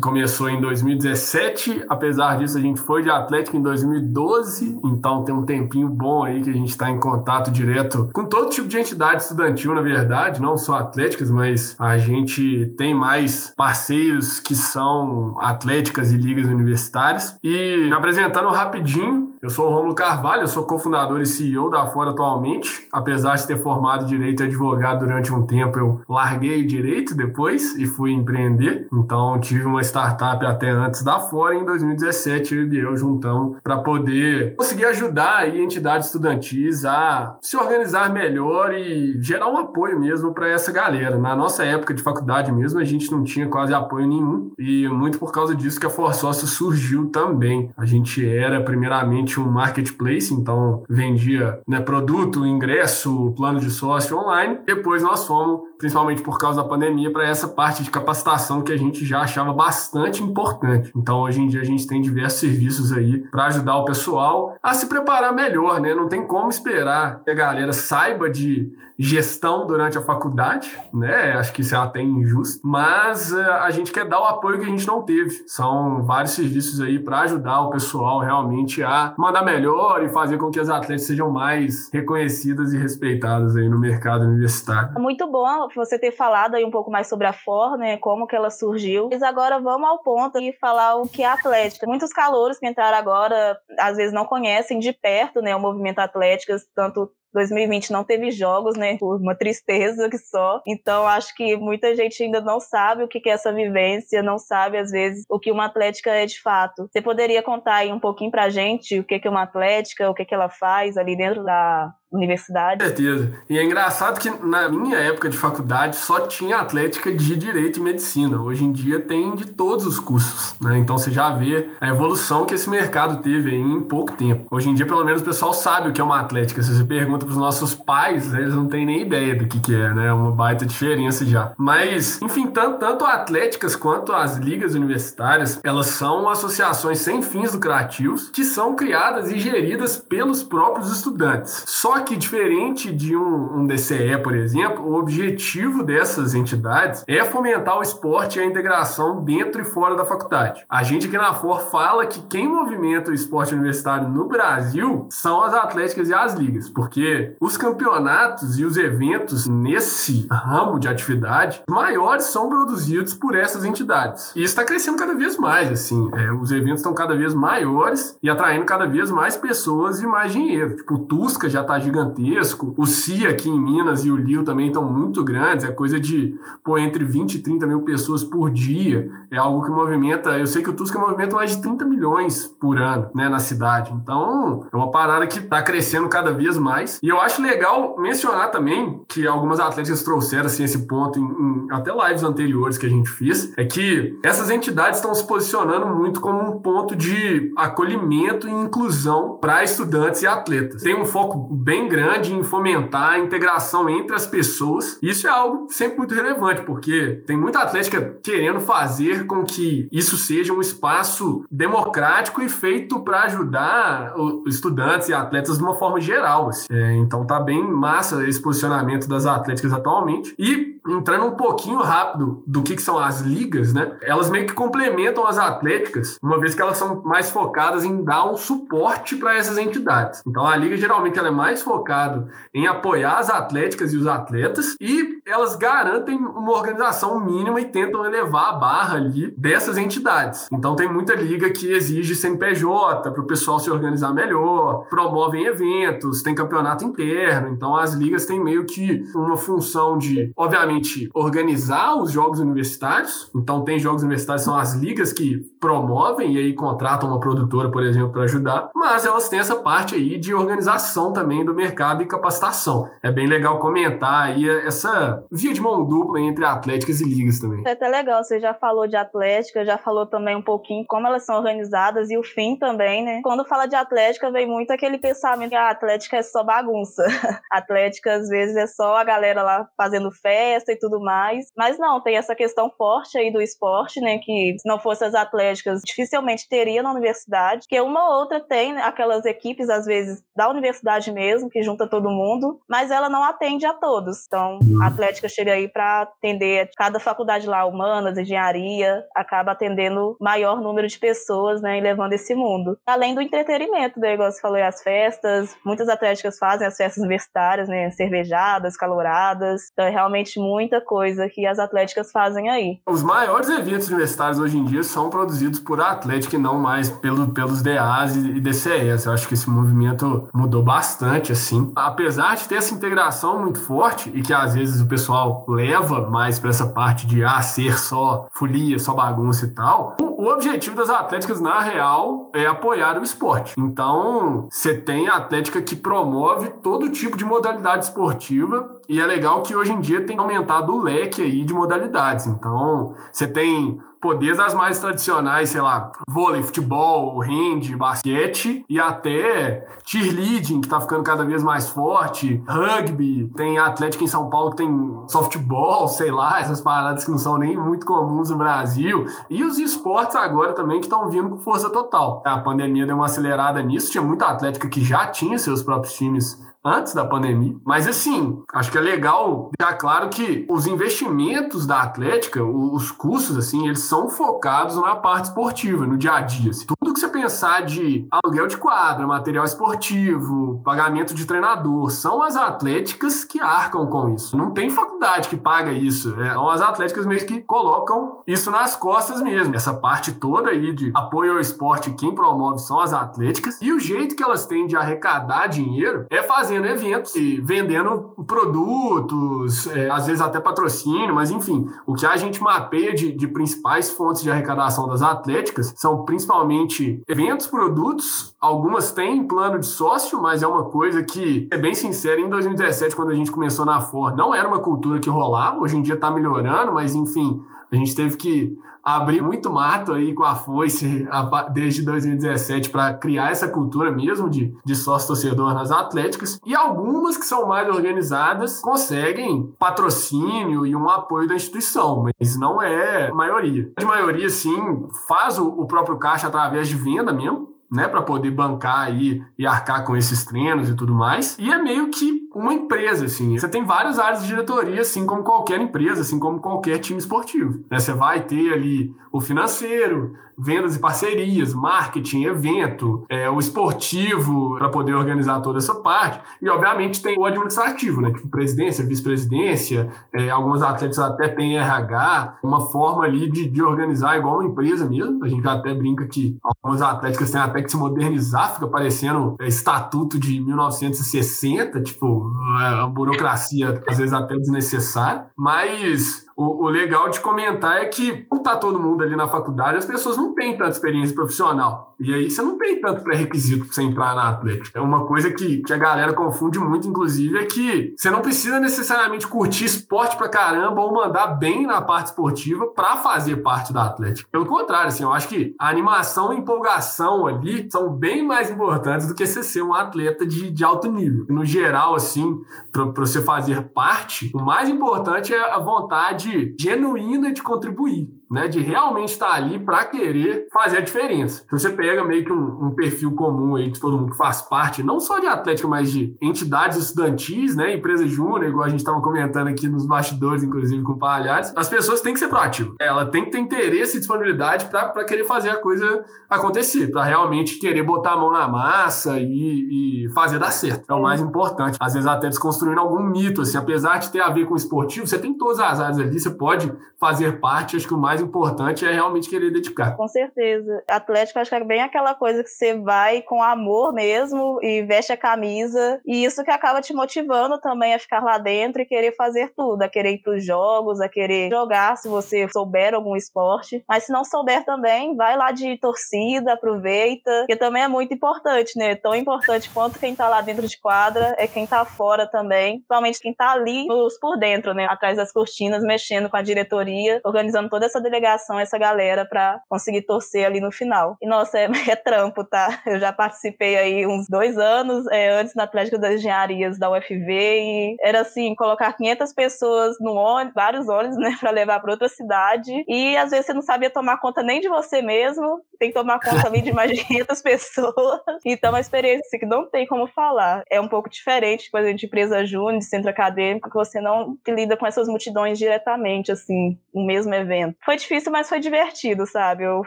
Começou 0.00 0.48
em 0.48 0.60
2017. 0.60 1.84
Apesar 1.88 2.38
disso, 2.38 2.58
a 2.58 2.60
gente 2.60 2.80
foi 2.80 3.02
de 3.02 3.10
Atlético 3.10 3.56
em 3.56 3.62
2012, 3.62 4.78
então 4.84 5.24
tem 5.24 5.34
um 5.34 5.44
tempinho 5.44 5.88
bom 5.88 6.24
aí 6.24 6.42
que 6.42 6.50
a 6.50 6.52
gente 6.52 6.70
está 6.70 6.90
em 6.90 6.98
contato 6.98 7.50
direto 7.50 8.10
com 8.12 8.24
todo 8.24 8.50
tipo 8.50 8.68
de 8.68 8.78
entidade 8.78 9.22
estudantil, 9.22 9.74
na 9.74 9.80
verdade, 9.80 10.40
não 10.40 10.56
só 10.56 10.76
atléticas, 10.76 11.30
mas 11.30 11.74
a 11.78 11.98
gente 11.98 12.74
tem 12.76 12.94
mais 12.94 13.52
parceiros 13.56 14.40
que 14.40 14.54
são 14.54 15.36
atléticas 15.40 16.12
e 16.12 16.16
ligas 16.16 16.46
universitárias. 16.46 17.38
E 17.42 17.90
apresentando 17.92 18.48
rapidinho, 18.48 19.25
eu 19.42 19.50
sou 19.50 19.66
o 19.66 19.74
Romulo 19.74 19.94
Carvalho, 19.94 20.42
eu 20.42 20.48
sou 20.48 20.64
cofundador 20.64 21.20
e 21.20 21.26
CEO 21.26 21.70
da 21.70 21.86
Fora 21.86 22.10
atualmente. 22.10 22.88
Apesar 22.92 23.36
de 23.36 23.46
ter 23.46 23.56
formado 23.58 24.06
direito 24.06 24.42
e 24.42 24.46
advogado 24.46 25.00
durante 25.00 25.32
um 25.32 25.46
tempo, 25.46 25.78
eu 25.78 26.00
larguei 26.08 26.64
direito 26.64 27.14
depois 27.14 27.76
e 27.76 27.86
fui 27.86 28.12
empreender. 28.12 28.88
Então 28.92 29.38
tive 29.38 29.64
uma 29.64 29.82
startup 29.82 30.44
até 30.44 30.70
antes 30.70 31.02
da 31.02 31.18
Fora. 31.18 31.54
Em 31.54 31.64
2017 31.64 32.54
eu 32.54 32.72
e 32.72 32.78
eu 32.78 32.96
juntamos 32.96 33.58
para 33.62 33.78
poder 33.78 34.56
conseguir 34.56 34.86
ajudar 34.86 35.38
aí 35.38 35.60
entidades 35.60 36.06
estudantis 36.06 36.84
a 36.84 37.36
se 37.40 37.56
organizar 37.56 38.12
melhor 38.12 38.72
e 38.72 39.20
gerar 39.20 39.48
um 39.48 39.58
apoio 39.58 39.98
mesmo 39.98 40.32
para 40.32 40.48
essa 40.48 40.72
galera. 40.72 41.18
Na 41.18 41.36
nossa 41.36 41.64
época 41.64 41.94
de 41.94 42.02
faculdade 42.02 42.52
mesmo, 42.52 42.78
a 42.78 42.84
gente 42.84 43.10
não 43.10 43.22
tinha 43.22 43.48
quase 43.48 43.74
apoio 43.74 44.06
nenhum 44.06 44.52
e 44.58 44.88
muito 44.88 45.18
por 45.18 45.32
causa 45.32 45.54
disso 45.54 45.80
que 45.80 45.86
a 45.86 45.90
For 45.90 46.14
Sócio 46.14 46.46
surgiu 46.46 47.10
também. 47.10 47.70
A 47.76 47.84
gente 47.84 48.26
era 48.26 48.60
primeiramente 48.60 49.25
um 49.40 49.50
marketplace, 49.50 50.32
então 50.32 50.84
vendia 50.88 51.60
né, 51.66 51.80
produto, 51.80 52.46
ingresso, 52.46 53.32
plano 53.36 53.58
de 53.58 53.70
sócio 53.70 54.16
online. 54.16 54.58
Depois 54.64 55.02
nós 55.02 55.26
fomos, 55.26 55.62
principalmente 55.78 56.22
por 56.22 56.38
causa 56.38 56.62
da 56.62 56.68
pandemia, 56.68 57.12
para 57.12 57.26
essa 57.26 57.48
parte 57.48 57.82
de 57.82 57.90
capacitação 57.90 58.62
que 58.62 58.72
a 58.72 58.76
gente 58.76 59.04
já 59.04 59.20
achava 59.20 59.52
bastante 59.52 60.22
importante. 60.22 60.92
Então 60.96 61.20
hoje 61.20 61.40
em 61.40 61.48
dia 61.48 61.60
a 61.60 61.64
gente 61.64 61.86
tem 61.86 62.00
diversos 62.00 62.40
serviços 62.40 62.92
aí 62.92 63.18
para 63.30 63.46
ajudar 63.46 63.76
o 63.76 63.84
pessoal 63.84 64.56
a 64.62 64.74
se 64.74 64.86
preparar 64.86 65.32
melhor, 65.34 65.80
né? 65.80 65.94
Não 65.94 66.08
tem 66.08 66.26
como 66.26 66.48
esperar 66.48 67.22
que 67.24 67.30
a 67.30 67.34
galera 67.34 67.72
saiba 67.72 68.30
de 68.30 68.72
gestão 68.98 69.66
durante 69.66 69.98
a 69.98 70.02
faculdade, 70.02 70.70
né? 70.92 71.32
Acho 71.32 71.52
que 71.52 71.60
isso 71.60 71.74
é 71.74 71.78
até 71.78 72.00
injusto, 72.00 72.66
mas 72.66 73.32
uh, 73.32 73.40
a 73.60 73.70
gente 73.70 73.92
quer 73.92 74.08
dar 74.08 74.20
o 74.20 74.24
apoio 74.24 74.58
que 74.58 74.64
a 74.64 74.68
gente 74.68 74.86
não 74.86 75.02
teve. 75.02 75.44
São 75.46 76.02
vários 76.04 76.32
serviços 76.32 76.80
aí 76.80 76.98
para 76.98 77.20
ajudar 77.20 77.62
o 77.62 77.70
pessoal 77.70 78.20
realmente 78.20 78.82
a 78.82 79.14
mandar 79.18 79.42
melhor 79.42 80.02
e 80.02 80.08
fazer 80.08 80.38
com 80.38 80.50
que 80.50 80.60
as 80.60 80.68
atletas 80.68 81.06
sejam 81.06 81.30
mais 81.30 81.90
reconhecidas 81.92 82.72
e 82.72 82.78
respeitadas 82.78 83.56
aí 83.56 83.68
no 83.68 83.78
mercado 83.78 84.24
universitário. 84.24 84.92
É 84.96 85.00
muito 85.00 85.26
bom 85.30 85.68
você 85.74 85.98
ter 85.98 86.12
falado 86.12 86.54
aí 86.54 86.64
um 86.64 86.70
pouco 86.70 86.90
mais 86.90 87.08
sobre 87.08 87.26
a 87.26 87.32
FOR, 87.32 87.76
né? 87.76 87.96
Como 87.98 88.26
que 88.26 88.34
ela 88.34 88.50
surgiu. 88.50 89.08
Mas 89.10 89.22
agora 89.22 89.60
vamos 89.60 89.88
ao 89.88 90.02
ponto 90.02 90.38
e 90.38 90.52
falar 90.54 90.96
o 90.96 91.08
que 91.08 91.22
é 91.22 91.26
Atlética. 91.26 91.86
Muitos 91.86 92.12
calouros 92.12 92.58
que 92.58 92.66
entraram 92.66 92.96
agora, 92.96 93.58
às 93.78 93.96
vezes 93.96 94.12
não 94.12 94.24
conhecem 94.24 94.78
de 94.78 94.92
perto, 94.92 95.40
né, 95.40 95.54
o 95.54 95.60
movimento 95.60 95.98
Atléticas, 95.98 96.66
tanto 96.74 97.10
2020 97.36 97.90
não 97.90 98.02
teve 98.02 98.30
jogos, 98.30 98.76
né? 98.76 98.96
Por 98.98 99.20
uma 99.20 99.34
tristeza 99.34 100.08
que 100.08 100.18
só. 100.18 100.62
Então, 100.66 101.06
acho 101.06 101.34
que 101.34 101.56
muita 101.56 101.94
gente 101.94 102.22
ainda 102.22 102.40
não 102.40 102.58
sabe 102.58 103.04
o 103.04 103.08
que 103.08 103.28
é 103.28 103.32
essa 103.32 103.52
vivência, 103.52 104.22
não 104.22 104.38
sabe, 104.38 104.78
às 104.78 104.90
vezes, 104.90 105.24
o 105.28 105.38
que 105.38 105.52
uma 105.52 105.66
atlética 105.66 106.10
é 106.10 106.24
de 106.24 106.40
fato. 106.40 106.88
Você 106.90 107.02
poderia 107.02 107.42
contar 107.42 107.76
aí 107.76 107.92
um 107.92 108.00
pouquinho 108.00 108.30
pra 108.30 108.48
gente 108.48 108.98
o 108.98 109.04
que 109.04 109.20
é 109.22 109.30
uma 109.30 109.42
atlética, 109.42 110.10
o 110.10 110.14
que 110.14 110.26
ela 110.34 110.48
faz 110.48 110.96
ali 110.96 111.16
dentro 111.16 111.44
da 111.44 111.92
universidade. 112.12 112.80
Com 112.80 112.86
certeza. 112.86 113.32
E 113.48 113.58
é 113.58 113.64
engraçado 113.64 114.18
que 114.20 114.30
na 114.44 114.68
minha 114.68 114.98
época 114.98 115.28
de 115.28 115.36
faculdade 115.36 115.96
só 115.96 116.20
tinha 116.20 116.58
atlética 116.58 117.12
de 117.12 117.36
direito 117.36 117.78
e 117.78 117.82
medicina. 117.82 118.40
Hoje 118.40 118.64
em 118.64 118.72
dia 118.72 119.00
tem 119.00 119.34
de 119.34 119.46
todos 119.46 119.86
os 119.86 119.98
cursos, 119.98 120.54
né? 120.60 120.78
Então 120.78 120.96
você 120.96 121.10
já 121.10 121.30
vê 121.30 121.68
a 121.80 121.88
evolução 121.88 122.46
que 122.46 122.54
esse 122.54 122.68
mercado 122.68 123.22
teve 123.22 123.54
em 123.54 123.80
pouco 123.82 124.12
tempo. 124.12 124.46
Hoje 124.50 124.68
em 124.68 124.74
dia, 124.74 124.86
pelo 124.86 125.04
menos, 125.04 125.22
o 125.22 125.24
pessoal 125.24 125.52
sabe 125.52 125.88
o 125.88 125.92
que 125.92 126.00
é 126.00 126.04
uma 126.04 126.20
atlética. 126.20 126.62
Se 126.62 126.74
você 126.74 126.84
pergunta 126.84 127.24
para 127.24 127.32
os 127.32 127.38
nossos 127.38 127.74
pais, 127.74 128.32
eles 128.32 128.54
não 128.54 128.66
têm 128.68 128.86
nem 128.86 129.02
ideia 129.02 129.34
do 129.34 129.46
que, 129.46 129.58
que 129.60 129.74
é, 129.74 129.92
né? 129.92 130.06
É 130.06 130.12
uma 130.12 130.32
baita 130.32 130.64
diferença 130.64 131.24
já. 131.24 131.52
Mas, 131.56 132.20
enfim, 132.22 132.46
tanto, 132.46 132.78
tanto 132.78 133.04
atléticas 133.04 133.74
quanto 133.74 134.12
as 134.12 134.36
ligas 134.36 134.74
universitárias, 134.74 135.60
elas 135.64 135.86
são 135.86 136.28
associações 136.28 136.98
sem 136.98 137.22
fins 137.22 137.52
lucrativos 137.52 138.30
que 138.30 138.44
são 138.44 138.74
criadas 138.74 139.30
e 139.30 139.38
geridas 139.38 139.96
pelos 139.96 140.42
próprios 140.42 140.92
estudantes. 140.92 141.64
Só 141.66 141.95
só 141.96 142.02
que, 142.02 142.14
diferente 142.14 142.92
de 142.92 143.16
um, 143.16 143.60
um, 143.60 143.66
DCE, 143.66 144.18
por 144.22 144.34
exemplo, 144.34 144.84
o 144.84 144.98
objetivo 144.98 145.82
dessas 145.82 146.34
entidades 146.34 147.02
é 147.06 147.24
fomentar 147.24 147.78
o 147.78 147.82
esporte 147.82 148.38
e 148.38 148.42
a 148.42 148.44
integração 148.44 149.24
dentro 149.24 149.62
e 149.62 149.64
fora 149.64 149.96
da 149.96 150.04
faculdade. 150.04 150.62
A 150.68 150.82
gente 150.82 151.06
aqui 151.06 151.16
na 151.16 151.32
FOR 151.32 151.70
fala 151.70 152.04
que 152.04 152.20
quem 152.28 152.46
movimenta 152.46 153.10
o 153.10 153.14
esporte 153.14 153.54
universitário 153.54 154.08
no 154.10 154.28
Brasil 154.28 155.06
são 155.10 155.42
as 155.42 155.54
atléticas 155.54 156.10
e 156.10 156.14
as 156.14 156.34
ligas, 156.34 156.68
porque 156.68 157.34
os 157.40 157.56
campeonatos 157.56 158.58
e 158.58 158.64
os 158.66 158.76
eventos 158.76 159.46
nesse 159.46 160.26
ramo 160.30 160.78
de 160.78 160.88
atividade 160.88 161.62
maiores 161.66 162.24
são 162.24 162.50
produzidos 162.50 163.14
por 163.14 163.34
essas 163.34 163.64
entidades. 163.64 164.32
E 164.36 164.42
está 164.42 164.64
crescendo 164.64 164.98
cada 164.98 165.14
vez 165.14 165.38
mais, 165.38 165.72
assim. 165.72 166.10
É, 166.12 166.30
os 166.30 166.52
eventos 166.52 166.80
estão 166.80 166.92
cada 166.92 167.16
vez 167.16 167.32
maiores 167.32 168.18
e 168.22 168.28
atraindo 168.28 168.66
cada 168.66 168.86
vez 168.86 169.10
mais 169.10 169.34
pessoas 169.34 170.02
e 170.02 170.06
mais 170.06 170.30
dinheiro. 170.32 170.76
Tipo, 170.76 170.94
o 170.96 170.98
Tusca 170.98 171.48
já 171.48 171.62
está 171.62 171.78
gigantesco. 171.86 172.74
O 172.76 172.86
CIA 172.86 173.30
aqui 173.30 173.48
em 173.48 173.58
Minas 173.58 174.04
e 174.04 174.10
o 174.10 174.16
Lio 174.16 174.44
também 174.44 174.68
estão 174.68 174.84
muito 174.84 175.24
grandes, 175.24 175.64
é 175.64 175.72
coisa 175.72 175.98
de 175.98 176.38
pô, 176.62 176.78
entre 176.78 177.04
20 177.04 177.34
e 177.34 177.38
30 177.38 177.66
mil 177.66 177.82
pessoas 177.82 178.22
por 178.22 178.50
dia. 178.50 179.10
É 179.30 179.36
algo 179.36 179.64
que 179.64 179.70
movimenta. 179.70 180.38
Eu 180.38 180.46
sei 180.46 180.62
que 180.62 180.70
o 180.70 180.72
Tusca 180.72 180.98
movimenta 180.98 181.36
mais 181.36 181.56
de 181.56 181.62
30 181.62 181.84
milhões 181.84 182.46
por 182.46 182.78
ano 182.78 183.10
né, 183.14 183.28
na 183.28 183.38
cidade. 183.38 183.92
Então, 183.92 184.66
é 184.72 184.76
uma 184.76 184.90
parada 184.90 185.26
que 185.26 185.38
está 185.38 185.62
crescendo 185.62 186.08
cada 186.08 186.32
vez 186.32 186.58
mais. 186.58 186.98
E 187.02 187.08
eu 187.08 187.20
acho 187.20 187.40
legal 187.42 187.96
mencionar 187.98 188.50
também 188.50 189.00
que 189.08 189.26
algumas 189.26 189.60
atletas 189.60 190.02
trouxeram 190.02 190.46
assim, 190.46 190.64
esse 190.64 190.86
ponto 190.86 191.18
em, 191.18 191.22
em 191.22 191.66
até 191.70 191.92
lives 191.92 192.22
anteriores 192.22 192.78
que 192.78 192.86
a 192.86 192.88
gente 192.88 193.08
fez, 193.08 193.52
é 193.56 193.64
que 193.64 194.18
essas 194.22 194.50
entidades 194.50 194.98
estão 194.98 195.14
se 195.14 195.26
posicionando 195.26 195.86
muito 195.86 196.20
como 196.20 196.40
um 196.42 196.60
ponto 196.60 196.94
de 196.94 197.52
acolhimento 197.56 198.48
e 198.48 198.50
inclusão 198.50 199.38
para 199.40 199.62
estudantes 199.62 200.22
e 200.22 200.26
atletas. 200.26 200.82
Tem 200.82 200.94
um 200.94 201.04
foco 201.04 201.48
bem 201.54 201.75
grande 201.88 202.32
em 202.32 202.42
fomentar 202.42 203.12
a 203.12 203.18
integração 203.18 203.88
entre 203.88 204.14
as 204.14 204.26
pessoas. 204.26 204.98
Isso 205.02 205.26
é 205.26 205.30
algo 205.30 205.66
sempre 205.70 205.98
muito 205.98 206.14
relevante, 206.14 206.62
porque 206.62 207.22
tem 207.26 207.36
muita 207.36 207.60
atlética 207.60 208.18
querendo 208.22 208.60
fazer 208.60 209.26
com 209.26 209.44
que 209.44 209.88
isso 209.90 210.16
seja 210.16 210.52
um 210.52 210.60
espaço 210.60 211.44
democrático 211.50 212.42
e 212.42 212.48
feito 212.48 213.00
para 213.00 213.22
ajudar 213.24 214.14
os 214.16 214.54
estudantes 214.54 215.08
e 215.08 215.14
atletas 215.14 215.58
de 215.58 215.64
uma 215.64 215.74
forma 215.74 216.00
geral. 216.00 216.48
Assim. 216.48 216.66
É, 216.70 216.94
então 216.96 217.26
tá 217.26 217.40
bem 217.40 217.62
massa 217.62 218.26
esse 218.28 218.40
posicionamento 218.40 219.08
das 219.08 219.26
atléticas 219.26 219.72
atualmente. 219.72 220.34
E 220.38 220.76
entrando 220.88 221.26
um 221.26 221.32
pouquinho 221.32 221.80
rápido 221.80 222.42
do 222.46 222.62
que, 222.62 222.76
que 222.76 222.82
são 222.82 222.98
as 222.98 223.20
ligas, 223.20 223.72
né? 223.72 223.96
Elas 224.02 224.30
meio 224.30 224.46
que 224.46 224.52
complementam 224.52 225.26
as 225.26 225.38
atléticas, 225.38 226.18
uma 226.22 226.38
vez 226.38 226.54
que 226.54 226.62
elas 226.62 226.76
são 226.76 227.02
mais 227.02 227.30
focadas 227.30 227.84
em 227.84 228.04
dar 228.04 228.30
um 228.30 228.36
suporte 228.36 229.16
para 229.16 229.36
essas 229.36 229.58
entidades. 229.58 230.22
Então 230.26 230.46
a 230.46 230.56
liga 230.56 230.76
geralmente 230.76 231.18
ela 231.18 231.28
é 231.28 231.32
mais 231.32 231.62
focada 231.66 232.28
em 232.54 232.68
apoiar 232.68 233.18
as 233.18 233.28
atléticas 233.28 233.92
e 233.92 233.96
os 233.96 234.06
atletas 234.06 234.76
e 234.80 235.20
elas 235.26 235.56
garantem 235.56 236.16
uma 236.16 236.52
organização 236.52 237.18
mínima 237.20 237.60
e 237.60 237.64
tentam 237.64 238.04
elevar 238.04 238.50
a 238.50 238.52
barra 238.52 238.96
ali 238.96 239.34
dessas 239.36 239.76
entidades. 239.76 240.48
Então 240.52 240.76
tem 240.76 240.90
muita 240.90 241.14
liga 241.14 241.50
que 241.50 241.72
exige 241.72 242.14
CNPJ 242.14 243.10
para 243.10 243.20
o 243.20 243.26
pessoal 243.26 243.58
se 243.58 243.68
organizar 243.68 244.14
melhor, 244.14 244.86
promovem 244.88 245.44
eventos, 245.44 246.22
tem 246.22 246.34
campeonato 246.34 246.84
interno. 246.84 247.48
Então 247.48 247.76
as 247.76 247.92
ligas 247.94 248.24
têm 248.24 248.42
meio 248.42 248.64
que 248.64 249.04
uma 249.14 249.36
função 249.36 249.98
de, 249.98 250.30
obviamente, 250.36 251.10
organizar 251.12 251.96
os 251.96 252.12
jogos 252.12 252.38
universitários. 252.38 253.28
Então 253.34 253.64
tem 253.64 253.78
jogos 253.80 254.02
universitários 254.02 254.44
são 254.44 254.56
as 254.56 254.74
ligas 254.74 255.12
que 255.12 255.40
promovem 255.58 256.34
e 256.34 256.38
aí 256.38 256.52
contratam 256.52 257.08
uma 257.08 257.18
produtora, 257.18 257.68
por 257.68 257.82
exemplo, 257.82 258.10
para 258.10 258.22
ajudar, 258.22 258.70
mas 258.74 259.04
elas 259.04 259.28
têm 259.28 259.40
essa 259.40 259.56
parte 259.56 259.96
aí 259.96 260.18
de 260.18 260.32
organização 260.32 261.12
também 261.12 261.44
do 261.44 261.54
mercado 261.56 262.02
e 262.02 262.06
capacitação. 262.06 262.88
É 263.02 263.10
bem 263.10 263.26
legal 263.26 263.58
comentar 263.58 264.26
aí 264.26 264.48
essa 264.66 265.24
via 265.30 265.52
de 265.52 265.60
mão 265.60 265.84
dupla 265.84 266.20
entre 266.20 266.44
atléticas 266.44 267.00
e 267.00 267.04
ligas 267.04 267.38
também. 267.38 267.62
É 267.66 267.72
até 267.72 267.88
legal, 267.88 268.22
você 268.22 268.38
já 268.38 268.54
falou 268.54 268.86
de 268.86 268.96
atlética, 268.96 269.64
já 269.64 269.78
falou 269.78 270.06
também 270.06 270.36
um 270.36 270.42
pouquinho 270.42 270.84
como 270.86 271.06
elas 271.06 271.24
são 271.24 271.36
organizadas 271.36 272.10
e 272.10 272.18
o 272.18 272.22
fim 272.22 272.56
também, 272.56 273.04
né? 273.04 273.20
Quando 273.22 273.44
fala 273.44 273.66
de 273.66 273.74
atlética, 273.74 274.30
vem 274.30 274.46
muito 274.46 274.70
aquele 274.70 274.98
pensamento 274.98 275.50
que 275.50 275.54
a 275.54 275.70
atlética 275.70 276.16
é 276.16 276.22
só 276.22 276.42
bagunça. 276.42 277.04
atlética, 277.50 278.14
às 278.14 278.28
vezes, 278.28 278.56
é 278.56 278.66
só 278.66 278.96
a 278.96 279.04
galera 279.04 279.42
lá 279.42 279.68
fazendo 279.76 280.10
festa 280.10 280.72
e 280.72 280.78
tudo 280.78 281.00
mais. 281.00 281.46
Mas 281.56 281.78
não, 281.78 282.00
tem 282.00 282.16
essa 282.16 282.34
questão 282.34 282.70
forte 282.76 283.16
aí 283.16 283.32
do 283.32 283.40
esporte, 283.40 284.00
né? 284.00 284.18
Que 284.18 284.56
se 284.58 284.68
não 284.68 284.78
fosse 284.78 285.04
as 285.04 285.14
atléticas, 285.14 285.80
dificilmente 285.84 286.48
teria 286.48 286.82
na 286.82 286.90
universidade. 286.90 287.66
Que 287.68 287.80
uma 287.80 288.08
ou 288.08 288.20
outra 288.20 288.40
tem 288.40 288.74
né, 288.74 288.82
aquelas 288.82 289.24
equipes, 289.24 289.68
às 289.68 289.86
vezes, 289.86 290.22
da 290.34 290.48
universidade 290.48 291.12
mesmo, 291.12 291.45
que 291.48 291.62
junta 291.62 291.86
todo 291.86 292.10
mundo, 292.10 292.60
mas 292.68 292.90
ela 292.90 293.08
não 293.08 293.24
atende 293.24 293.66
a 293.66 293.72
todos. 293.72 294.24
Então, 294.26 294.58
a 294.82 294.86
atlética 294.86 295.28
chega 295.28 295.52
aí 295.52 295.68
para 295.68 296.02
atender 296.02 296.70
cada 296.76 297.00
faculdade 297.00 297.46
lá, 297.46 297.64
humanas, 297.64 298.18
engenharia, 298.18 299.04
acaba 299.14 299.52
atendendo 299.52 300.16
maior 300.20 300.60
número 300.60 300.86
de 300.86 300.98
pessoas, 300.98 301.60
né? 301.60 301.78
E 301.78 301.80
levando 301.80 302.12
esse 302.12 302.34
mundo. 302.34 302.78
Além 302.86 303.14
do 303.14 303.20
entretenimento, 303.20 303.98
né? 304.00 304.14
Igual 304.14 304.30
você 304.30 304.40
falou, 304.40 304.62
as 304.62 304.82
festas, 304.82 305.56
muitas 305.64 305.88
atléticas 305.88 306.38
fazem 306.38 306.66
as 306.66 306.76
festas 306.76 306.98
universitárias, 306.98 307.68
né? 307.68 307.90
Cervejadas, 307.90 308.76
caloradas. 308.76 309.70
Então, 309.72 309.84
é 309.84 309.90
realmente 309.90 310.38
muita 310.38 310.80
coisa 310.80 311.28
que 311.28 311.46
as 311.46 311.58
atléticas 311.58 312.10
fazem 312.10 312.48
aí. 312.48 312.80
Os 312.86 313.02
maiores 313.02 313.48
eventos 313.48 313.88
universitários 313.88 314.38
hoje 314.38 314.58
em 314.58 314.64
dia 314.64 314.82
são 314.82 315.10
produzidos 315.10 315.60
por 315.60 315.80
Atlética 315.80 316.36
e 316.36 316.38
não 316.38 316.58
mais 316.58 316.90
pelo, 316.90 317.32
pelos 317.32 317.62
DAs 317.62 318.16
e 318.16 318.40
DCEs. 318.40 319.06
Eu 319.06 319.12
acho 319.12 319.28
que 319.28 319.34
esse 319.34 319.48
movimento 319.48 320.28
mudou 320.34 320.62
bastante, 320.62 321.32
assim. 321.36 321.72
Apesar 321.76 322.34
de 322.36 322.48
ter 322.48 322.56
essa 322.56 322.74
integração 322.74 323.38
muito 323.40 323.60
forte 323.60 324.10
e 324.14 324.22
que 324.22 324.32
às 324.32 324.54
vezes 324.54 324.80
o 324.80 324.86
pessoal 324.86 325.44
leva 325.48 326.08
mais 326.10 326.38
para 326.38 326.50
essa 326.50 326.66
parte 326.66 327.06
de 327.06 327.24
ah, 327.24 327.40
ser 327.42 327.78
só 327.78 328.26
folia, 328.32 328.78
só 328.78 328.94
bagunça 328.94 329.46
e 329.46 329.50
tal, 329.50 329.96
o, 330.00 330.26
objetivo 330.26 330.76
das 330.76 330.90
atléticas, 330.90 331.40
na 331.40 331.60
real, 331.60 332.30
é 332.34 332.46
apoiar 332.46 332.98
o 332.98 333.02
esporte. 333.02 333.54
Então, 333.58 334.48
você 334.50 334.74
tem 334.74 335.08
a 335.08 335.16
atlética 335.16 335.62
que 335.62 335.76
promove 335.76 336.48
todo 336.62 336.90
tipo 336.90 337.16
de 337.16 337.24
modalidade 337.24 337.84
esportiva 337.84 338.76
e 338.88 339.00
é 339.00 339.06
legal 339.06 339.42
que 339.42 339.54
hoje 339.54 339.72
em 339.72 339.80
dia 339.80 340.04
tem 340.04 340.18
aumentado 340.18 340.74
o 340.74 340.82
leque 340.82 341.22
aí 341.22 341.44
de 341.44 341.52
modalidades. 341.52 342.26
Então, 342.26 342.94
você 343.12 343.26
tem 343.26 343.80
pô, 344.00 344.14
desde 344.14 344.42
as 344.42 344.54
mais 344.54 344.78
tradicionais, 344.78 345.50
sei 345.50 345.60
lá, 345.60 345.92
vôlei, 346.08 346.42
futebol, 346.42 347.22
hand, 347.22 347.76
basquete 347.76 348.64
e 348.68 348.78
até 348.80 349.66
cheerleading, 349.84 350.60
que 350.60 350.68
tá 350.68 350.80
ficando 350.80 351.02
cada 351.02 351.24
vez 351.24 351.42
mais 351.42 351.68
forte, 351.68 352.42
rugby, 352.46 353.30
tem 353.36 353.58
atlética 353.58 354.04
em 354.04 354.08
São 354.08 354.28
Paulo 354.28 354.50
que 354.50 354.58
tem 354.58 355.02
softball, 355.08 355.88
sei 355.88 356.10
lá, 356.10 356.40
essas 356.40 356.60
paradas 356.60 357.04
que 357.04 357.10
não 357.10 357.18
são 357.18 357.38
nem 357.38 357.56
muito 357.56 357.86
comuns 357.86 358.30
no 358.30 358.36
Brasil. 358.36 359.06
E 359.30 359.42
os 359.44 359.58
esportes 359.58 360.16
agora 360.16 360.52
também 360.52 360.80
que 360.80 360.86
estão 360.86 361.08
vindo 361.08 361.30
com 361.30 361.38
força 361.38 361.70
total. 361.70 362.22
A 362.24 362.38
pandemia 362.38 362.86
deu 362.86 362.96
uma 362.96 363.06
acelerada 363.06 363.62
nisso, 363.62 363.90
tinha 363.90 364.02
muita 364.02 364.26
atlética 364.26 364.68
que 364.68 364.84
já 364.84 365.06
tinha 365.06 365.38
seus 365.38 365.62
próprios 365.62 365.94
times 365.94 366.40
antes 366.66 366.92
da 366.92 367.04
pandemia. 367.04 367.56
Mas 367.64 367.86
assim, 367.86 368.42
acho 368.52 368.70
que 368.70 368.78
é 368.78 368.80
legal 368.80 369.50
deixar 369.56 369.74
claro 369.74 370.08
que 370.08 370.44
os 370.50 370.66
investimentos 370.66 371.66
da 371.66 371.82
Atlética, 371.82 372.42
os 372.42 372.90
custos, 372.90 373.36
assim, 373.36 373.66
eles 373.66 373.80
são 373.80 374.08
focados 374.08 374.76
na 374.76 374.96
parte 374.96 375.26
esportiva, 375.26 375.86
no 375.86 375.96
dia 375.96 376.14
a 376.14 376.20
dia. 376.20 376.50
Assim. 376.50 376.66
Tudo 376.66 376.92
que 376.92 377.00
você 377.00 377.08
pensar 377.08 377.62
de 377.62 378.06
aluguel 378.10 378.46
de 378.46 378.56
quadra, 378.56 379.06
material 379.06 379.44
esportivo, 379.44 380.60
pagamento 380.64 381.14
de 381.14 381.24
treinador, 381.24 381.90
são 381.90 382.22
as 382.22 382.36
atléticas 382.36 383.24
que 383.24 383.40
arcam 383.40 383.86
com 383.86 384.14
isso. 384.14 384.36
Não 384.36 384.50
tem 384.50 384.68
faculdade 384.70 385.28
que 385.28 385.36
paga 385.36 385.72
isso. 385.72 386.20
É, 386.20 386.32
são 386.32 386.50
as 386.50 386.60
atléticas 386.60 387.06
mesmo 387.06 387.28
que 387.28 387.40
colocam 387.42 388.22
isso 388.26 388.50
nas 388.50 388.74
costas 388.74 389.22
mesmo. 389.22 389.54
Essa 389.54 389.74
parte 389.74 390.12
toda 390.12 390.50
aí 390.50 390.74
de 390.74 390.90
apoio 390.94 391.32
ao 391.32 391.40
esporte, 391.40 391.92
quem 391.92 392.14
promove 392.14 392.58
são 392.58 392.80
as 392.80 392.92
atléticas. 392.92 393.60
E 393.60 393.72
o 393.72 393.78
jeito 393.78 394.16
que 394.16 394.22
elas 394.22 394.46
têm 394.46 394.66
de 394.66 394.76
arrecadar 394.76 395.46
dinheiro 395.46 396.06
é 396.10 396.22
fazer 396.22 396.55
fazendo 396.56 396.66
eventos 396.66 397.14
e 397.14 397.40
vendendo 397.40 398.14
produtos, 398.26 399.66
é, 399.68 399.90
às 399.90 400.06
vezes 400.06 400.20
até 400.20 400.40
patrocínio, 400.40 401.14
mas 401.14 401.30
enfim, 401.30 401.68
o 401.86 401.94
que 401.94 402.06
a 402.06 402.16
gente 402.16 402.42
mapeia 402.42 402.94
de, 402.94 403.12
de 403.12 403.28
principais 403.28 403.90
fontes 403.90 404.22
de 404.22 404.30
arrecadação 404.30 404.88
das 404.88 405.02
atléticas 405.02 405.72
são 405.76 406.04
principalmente 406.04 407.02
eventos, 407.08 407.46
produtos, 407.46 408.34
algumas 408.40 408.92
têm 408.92 409.26
plano 409.26 409.58
de 409.58 409.66
sócio, 409.66 410.20
mas 410.20 410.42
é 410.42 410.46
uma 410.46 410.64
coisa 410.64 411.02
que, 411.02 411.48
é 411.50 411.58
bem 411.58 411.74
sincero, 411.74 412.20
em 412.20 412.28
2017, 412.28 412.96
quando 412.96 413.10
a 413.10 413.14
gente 413.14 413.30
começou 413.30 413.64
na 413.64 413.80
Ford, 413.80 414.16
não 414.16 414.34
era 414.34 414.48
uma 414.48 414.60
cultura 414.60 414.98
que 414.98 415.10
rolava, 415.10 415.60
hoje 415.60 415.76
em 415.76 415.82
dia 415.82 415.94
está 415.94 416.10
melhorando, 416.10 416.72
mas 416.72 416.94
enfim, 416.94 417.40
a 417.70 417.76
gente 417.76 417.94
teve 417.94 418.16
que 418.16 418.58
abrir 418.86 419.20
muito 419.20 419.52
mato 419.52 419.92
aí 419.92 420.14
com 420.14 420.22
a 420.22 420.36
foice 420.36 421.08
desde 421.52 421.82
2017 421.82 422.70
para 422.70 422.94
criar 422.94 423.32
essa 423.32 423.48
cultura 423.48 423.90
mesmo 423.90 424.30
de, 424.30 424.56
de 424.64 424.76
sócio-torcedor 424.76 425.52
nas 425.52 425.72
atléticas. 425.72 426.38
E 426.46 426.54
algumas 426.54 427.16
que 427.16 427.26
são 427.26 427.48
mais 427.48 427.68
organizadas 427.68 428.60
conseguem 428.60 429.52
patrocínio 429.58 430.64
e 430.64 430.76
um 430.76 430.88
apoio 430.88 431.26
da 431.26 431.34
instituição, 431.34 432.04
mas 432.04 432.38
não 432.38 432.62
é 432.62 433.08
a 433.08 433.14
maioria. 433.14 433.72
A 433.76 433.84
maioria, 433.84 434.30
sim, 434.30 434.86
faz 435.08 435.36
o, 435.36 435.48
o 435.48 435.66
próprio 435.66 435.98
caixa 435.98 436.28
através 436.28 436.68
de 436.68 436.76
venda 436.76 437.12
mesmo, 437.12 437.56
né, 437.68 437.88
para 437.88 438.02
poder 438.02 438.30
bancar 438.30 438.82
aí 438.82 439.20
e 439.36 439.44
arcar 439.44 439.84
com 439.84 439.96
esses 439.96 440.24
treinos 440.24 440.70
e 440.70 440.76
tudo 440.76 440.94
mais. 440.94 441.36
E 441.40 441.50
é 441.50 441.60
meio 441.60 441.90
que 441.90 442.25
uma 442.36 442.52
empresa, 442.52 443.06
assim. 443.06 443.38
Você 443.38 443.48
tem 443.48 443.64
várias 443.64 443.98
áreas 443.98 444.20
de 444.20 444.28
diretoria, 444.28 444.82
assim 444.82 445.06
como 445.06 445.22
qualquer 445.22 445.58
empresa, 445.58 446.02
assim 446.02 446.18
como 446.18 446.38
qualquer 446.38 446.78
time 446.78 446.98
esportivo. 446.98 447.64
Né? 447.70 447.78
Você 447.78 447.94
vai 447.94 448.24
ter 448.24 448.52
ali 448.52 448.94
o 449.10 449.22
financeiro, 449.22 450.14
vendas 450.38 450.76
e 450.76 450.78
parcerias, 450.78 451.54
marketing, 451.54 452.24
evento, 452.24 453.04
é, 453.08 453.28
o 453.30 453.38
esportivo 453.38 454.56
para 454.56 454.68
poder 454.68 454.94
organizar 454.94 455.40
toda 455.40 455.58
essa 455.58 455.74
parte. 455.74 456.20
E, 456.40 456.48
obviamente, 456.48 457.02
tem 457.02 457.18
o 457.18 457.24
administrativo, 457.24 458.00
né? 458.00 458.12
Tipo, 458.12 458.28
presidência, 458.28 458.84
vice-presidência, 458.84 459.88
é, 460.12 460.28
alguns 460.30 460.62
atletas 460.62 460.98
até 460.98 461.28
têm 461.28 461.56
RH, 461.56 462.38
uma 462.42 462.66
forma 462.66 463.04
ali 463.04 463.30
de, 463.30 463.48
de 463.48 463.62
organizar 463.62 464.18
igual 464.18 464.40
uma 464.40 464.44
empresa 464.44 464.86
mesmo. 464.88 465.24
A 465.24 465.28
gente 465.28 465.46
até 465.46 465.74
brinca 465.74 466.06
que 466.06 466.36
algumas 466.42 466.82
atléticas 466.82 467.30
têm 467.30 467.40
até 467.40 467.62
que 467.62 467.70
se 467.70 467.76
modernizar, 467.76 468.54
fica 468.54 468.66
parecendo 468.66 469.36
é, 469.40 469.46
estatuto 469.46 470.18
de 470.18 470.40
1960, 470.40 471.82
tipo, 471.82 472.32
é, 472.60 472.82
a 472.82 472.86
burocracia 472.86 473.82
às 473.86 473.98
vezes 473.98 474.12
até 474.12 474.36
desnecessária. 474.36 475.26
Mas 475.36 476.25
o, 476.36 476.64
o, 476.64 476.68
legal 476.68 477.08
de 477.08 477.18
comentar 477.18 477.78
é 477.78 477.86
que, 477.86 478.24
como 478.24 478.42
tá 478.42 478.56
todo 478.56 478.78
mundo 478.78 479.02
ali 479.02 479.16
na 479.16 479.26
faculdade, 479.26 479.78
as 479.78 479.86
pessoas 479.86 480.18
não 480.18 480.34
têm 480.34 480.56
tanta 480.56 480.70
experiência 480.70 481.14
profissional. 481.14 481.94
E 481.98 482.12
aí 482.12 482.30
você 482.30 482.42
não 482.42 482.58
tem 482.58 482.78
tanto 482.78 483.02
pré-requisito 483.02 483.64
para 483.64 483.72
você 483.72 483.82
entrar 483.82 484.14
na 484.14 484.28
Atlética. 484.28 484.78
É 484.78 484.82
uma 484.82 485.06
coisa 485.06 485.32
que, 485.32 485.62
que 485.62 485.72
a 485.72 485.78
galera 485.78 486.12
confunde 486.12 486.58
muito, 486.58 486.86
inclusive, 486.86 487.38
é 487.38 487.46
que 487.46 487.94
você 487.96 488.10
não 488.10 488.20
precisa 488.20 488.60
necessariamente 488.60 489.26
curtir 489.26 489.64
esporte 489.64 490.14
pra 490.16 490.28
caramba 490.28 490.82
ou 490.82 490.92
mandar 490.92 491.28
bem 491.28 491.66
na 491.66 491.80
parte 491.80 492.08
esportiva 492.08 492.66
para 492.66 492.98
fazer 492.98 493.36
parte 493.36 493.72
da 493.72 493.86
Atlética. 493.86 494.28
Pelo 494.30 494.44
contrário, 494.44 494.88
assim, 494.88 495.04
eu 495.04 495.12
acho 495.14 495.28
que 495.28 495.54
a 495.58 495.70
animação 495.70 496.34
e 496.34 496.36
empolgação 496.36 497.26
ali 497.26 497.66
são 497.70 497.88
bem 497.88 498.22
mais 498.22 498.50
importantes 498.50 499.08
do 499.08 499.14
que 499.14 499.26
você 499.26 499.42
ser 499.42 499.62
um 499.62 499.72
atleta 499.72 500.26
de, 500.26 500.50
de 500.50 500.64
alto 500.64 500.92
nível. 500.92 501.24
No 501.30 501.46
geral, 501.46 501.94
assim, 501.94 502.42
para 502.70 502.84
você 502.84 503.22
fazer 503.22 503.62
parte, 503.70 504.30
o 504.34 504.42
mais 504.42 504.68
importante 504.68 505.32
é 505.32 505.50
a 505.50 505.58
vontade 505.58 506.25
vontade 506.26 506.54
genuína 506.58 507.32
de 507.32 507.42
contribuir 507.42 508.10
né, 508.30 508.48
de 508.48 508.60
realmente 508.60 509.10
estar 509.10 509.32
ali 509.32 509.58
para 509.58 509.84
querer 509.84 510.48
fazer 510.52 510.78
a 510.78 510.80
diferença. 510.80 511.44
Se 511.44 511.50
você 511.50 511.70
pega 511.70 512.04
meio 512.04 512.24
que 512.24 512.32
um, 512.32 512.66
um, 512.66 512.70
perfil 512.74 513.12
comum 513.14 513.56
aí 513.56 513.70
de 513.70 513.80
todo 513.80 513.96
mundo 513.96 514.10
que 514.10 514.16
faz 514.16 514.42
parte, 514.42 514.82
não 514.82 514.98
só 514.98 515.18
de 515.18 515.26
Atlético, 515.26 515.68
mas 515.68 515.90
de 515.90 516.16
entidades 516.20 516.78
estudantis, 516.78 517.54
né, 517.54 517.74
empresa 517.74 518.06
júnior, 518.06 518.44
igual 518.44 518.64
a 518.64 518.68
gente 518.68 518.80
estava 518.80 519.00
comentando 519.00 519.48
aqui 519.48 519.68
nos 519.68 519.86
bastidores, 519.86 520.42
inclusive 520.42 520.82
com 520.82 520.92
o 520.92 520.98
Palhares, 520.98 521.52
as 521.56 521.68
pessoas 521.68 522.00
têm 522.00 522.12
que 522.12 522.18
ser 522.18 522.28
proativas. 522.28 522.74
Ela 522.80 523.06
tem 523.06 523.24
que 523.24 523.30
ter 523.30 523.38
interesse 523.38 523.96
e 523.96 524.00
disponibilidade 524.00 524.66
para 524.66 525.04
querer 525.04 525.24
fazer 525.24 525.50
a 525.50 525.56
coisa 525.56 526.04
acontecer, 526.28 526.90
para 526.90 527.04
realmente 527.04 527.58
querer 527.58 527.82
botar 527.82 528.12
a 528.12 528.16
mão 528.16 528.32
na 528.32 528.48
massa 528.48 529.18
e, 529.20 530.04
e, 530.04 530.08
fazer 530.12 530.38
dar 530.38 530.50
certo. 530.50 530.84
É 530.88 530.94
o 530.94 531.02
mais 531.02 531.20
importante. 531.20 531.76
Às 531.80 531.94
vezes 531.94 532.06
até 532.06 532.28
desconstruindo 532.28 532.80
algum 532.80 533.02
mito, 533.02 533.42
assim, 533.42 533.56
apesar 533.56 533.98
de 533.98 534.10
ter 534.10 534.20
a 534.20 534.30
ver 534.30 534.46
com 534.46 534.56
esportivo, 534.56 535.06
você 535.06 535.18
tem 535.18 535.34
todas 535.34 535.60
as 535.60 535.80
áreas 535.80 535.98
ali, 535.98 536.18
você 536.18 536.30
pode 536.30 536.72
fazer 536.98 537.40
parte, 537.40 537.76
acho 537.76 537.86
que 537.86 537.94
o 537.94 537.98
mais 537.98 538.15
mais 538.16 538.22
importante 538.22 538.86
é 538.86 538.92
realmente 538.92 539.28
querer 539.28 539.50
dedicar. 539.50 539.96
Com 539.96 540.08
certeza. 540.08 540.82
Atlético 540.88 541.38
acho 541.38 541.50
que 541.50 541.56
é 541.56 541.64
bem 541.64 541.82
aquela 541.82 542.14
coisa 542.14 542.42
que 542.42 542.48
você 542.48 542.74
vai 542.78 543.20
com 543.22 543.42
amor 543.42 543.92
mesmo 543.92 544.58
e 544.62 544.82
veste 544.82 545.12
a 545.12 545.16
camisa. 545.16 546.00
E 546.06 546.24
isso 546.24 546.42
que 546.42 546.50
acaba 546.50 546.80
te 546.80 546.94
motivando 546.94 547.58
também 547.60 547.94
a 547.94 547.98
ficar 547.98 548.22
lá 548.22 548.38
dentro 548.38 548.80
e 548.80 548.86
querer 548.86 549.14
fazer 549.14 549.52
tudo, 549.54 549.82
a 549.82 549.88
querer 549.88 550.14
ir 550.14 550.22
para 550.22 550.34
os 550.34 550.44
jogos, 550.44 551.00
a 551.00 551.08
querer 551.08 551.50
jogar 551.50 551.96
se 551.96 552.08
você 552.08 552.48
souber 552.48 552.94
algum 552.94 553.16
esporte. 553.16 553.84
Mas 553.88 554.04
se 554.04 554.12
não 554.12 554.24
souber 554.24 554.64
também, 554.64 555.14
vai 555.14 555.36
lá 555.36 555.52
de 555.52 555.76
torcida, 555.78 556.54
aproveita, 556.54 557.44
que 557.46 557.56
também 557.56 557.82
é 557.82 557.88
muito 557.88 558.14
importante, 558.14 558.78
né? 558.78 558.94
Tão 558.94 559.14
importante 559.14 559.70
quanto 559.70 559.98
quem 559.98 560.14
tá 560.14 560.28
lá 560.28 560.40
dentro 560.40 560.66
de 560.66 560.80
quadra 560.80 561.34
é 561.38 561.46
quem 561.46 561.66
tá 561.66 561.84
fora 561.84 562.26
também, 562.26 562.76
principalmente 562.76 563.20
quem 563.20 563.34
tá 563.34 563.52
ali 563.52 563.86
por 564.20 564.38
dentro, 564.38 564.72
né? 564.72 564.86
Atrás 564.88 565.16
das 565.16 565.32
cortinas, 565.32 565.82
mexendo 565.82 566.30
com 566.30 566.36
a 566.36 566.42
diretoria, 566.42 567.20
organizando 567.24 567.68
toda 567.68 567.84
essa 567.86 568.00
delegação, 568.06 568.58
essa 568.58 568.78
galera, 568.78 569.24
para 569.24 569.60
conseguir 569.68 570.02
torcer 570.02 570.46
ali 570.46 570.60
no 570.60 570.72
final. 570.72 571.16
E 571.20 571.26
nossa, 571.26 571.58
é, 571.58 571.68
é, 571.90 571.96
trampo, 571.96 572.44
tá? 572.44 572.80
Eu 572.86 572.98
já 572.98 573.12
participei 573.12 573.76
aí 573.76 574.06
uns 574.06 574.28
dois 574.28 574.56
anos 574.58 575.06
é, 575.08 575.30
antes 575.30 575.54
na 575.54 575.64
Atlética 575.64 575.98
das 575.98 576.14
Engenharias 576.14 576.78
da 576.78 576.90
UFV 576.90 577.28
e 577.28 577.96
era 578.00 578.20
assim, 578.20 578.54
colocar 578.54 578.92
500 578.92 579.32
pessoas 579.32 579.96
no 580.00 580.14
ônibus, 580.14 580.54
vários 580.54 580.88
ônibus, 580.88 581.16
né, 581.18 581.36
para 581.38 581.50
levar 581.50 581.80
para 581.80 581.92
outra 581.92 582.08
cidade 582.08 582.72
e 582.88 583.16
às 583.16 583.30
vezes 583.30 583.46
você 583.46 583.52
não 583.52 583.62
sabia 583.62 583.90
tomar 583.90 584.18
conta 584.18 584.42
nem 584.42 584.60
de 584.60 584.68
você 584.68 585.02
mesmo, 585.02 585.60
tem 585.78 585.88
que 585.90 585.94
tomar 585.94 586.20
conta 586.20 586.46
ali 586.46 586.62
de 586.62 586.72
mais 586.72 586.90
de 586.90 587.02
500 587.04 587.42
pessoas. 587.42 588.20
Então, 588.44 588.68
é 588.68 588.72
uma 588.72 588.80
experiência 588.80 589.38
que 589.38 589.46
não 589.46 589.68
tem 589.68 589.86
como 589.86 590.06
falar. 590.06 590.62
É 590.70 590.80
um 590.80 590.88
pouco 590.88 591.08
diferente, 591.08 591.70
por 591.70 591.80
exemplo, 591.80 591.98
de 591.98 592.06
empresa 592.06 592.44
júnior, 592.44 592.78
de 592.78 592.84
centro 592.84 593.10
acadêmico, 593.10 593.68
que 593.68 593.74
você 593.74 594.00
não 594.00 594.36
lida 594.46 594.76
com 594.76 594.86
essas 594.86 595.08
multidões 595.08 595.58
diretamente, 595.58 596.32
assim, 596.32 596.78
no 596.94 597.04
mesmo 597.04 597.34
evento. 597.34 597.76
Foi 597.84 597.95
difícil, 597.96 598.30
mas 598.30 598.48
foi 598.48 598.60
divertido, 598.60 599.26
sabe? 599.26 599.64
Eu 599.64 599.84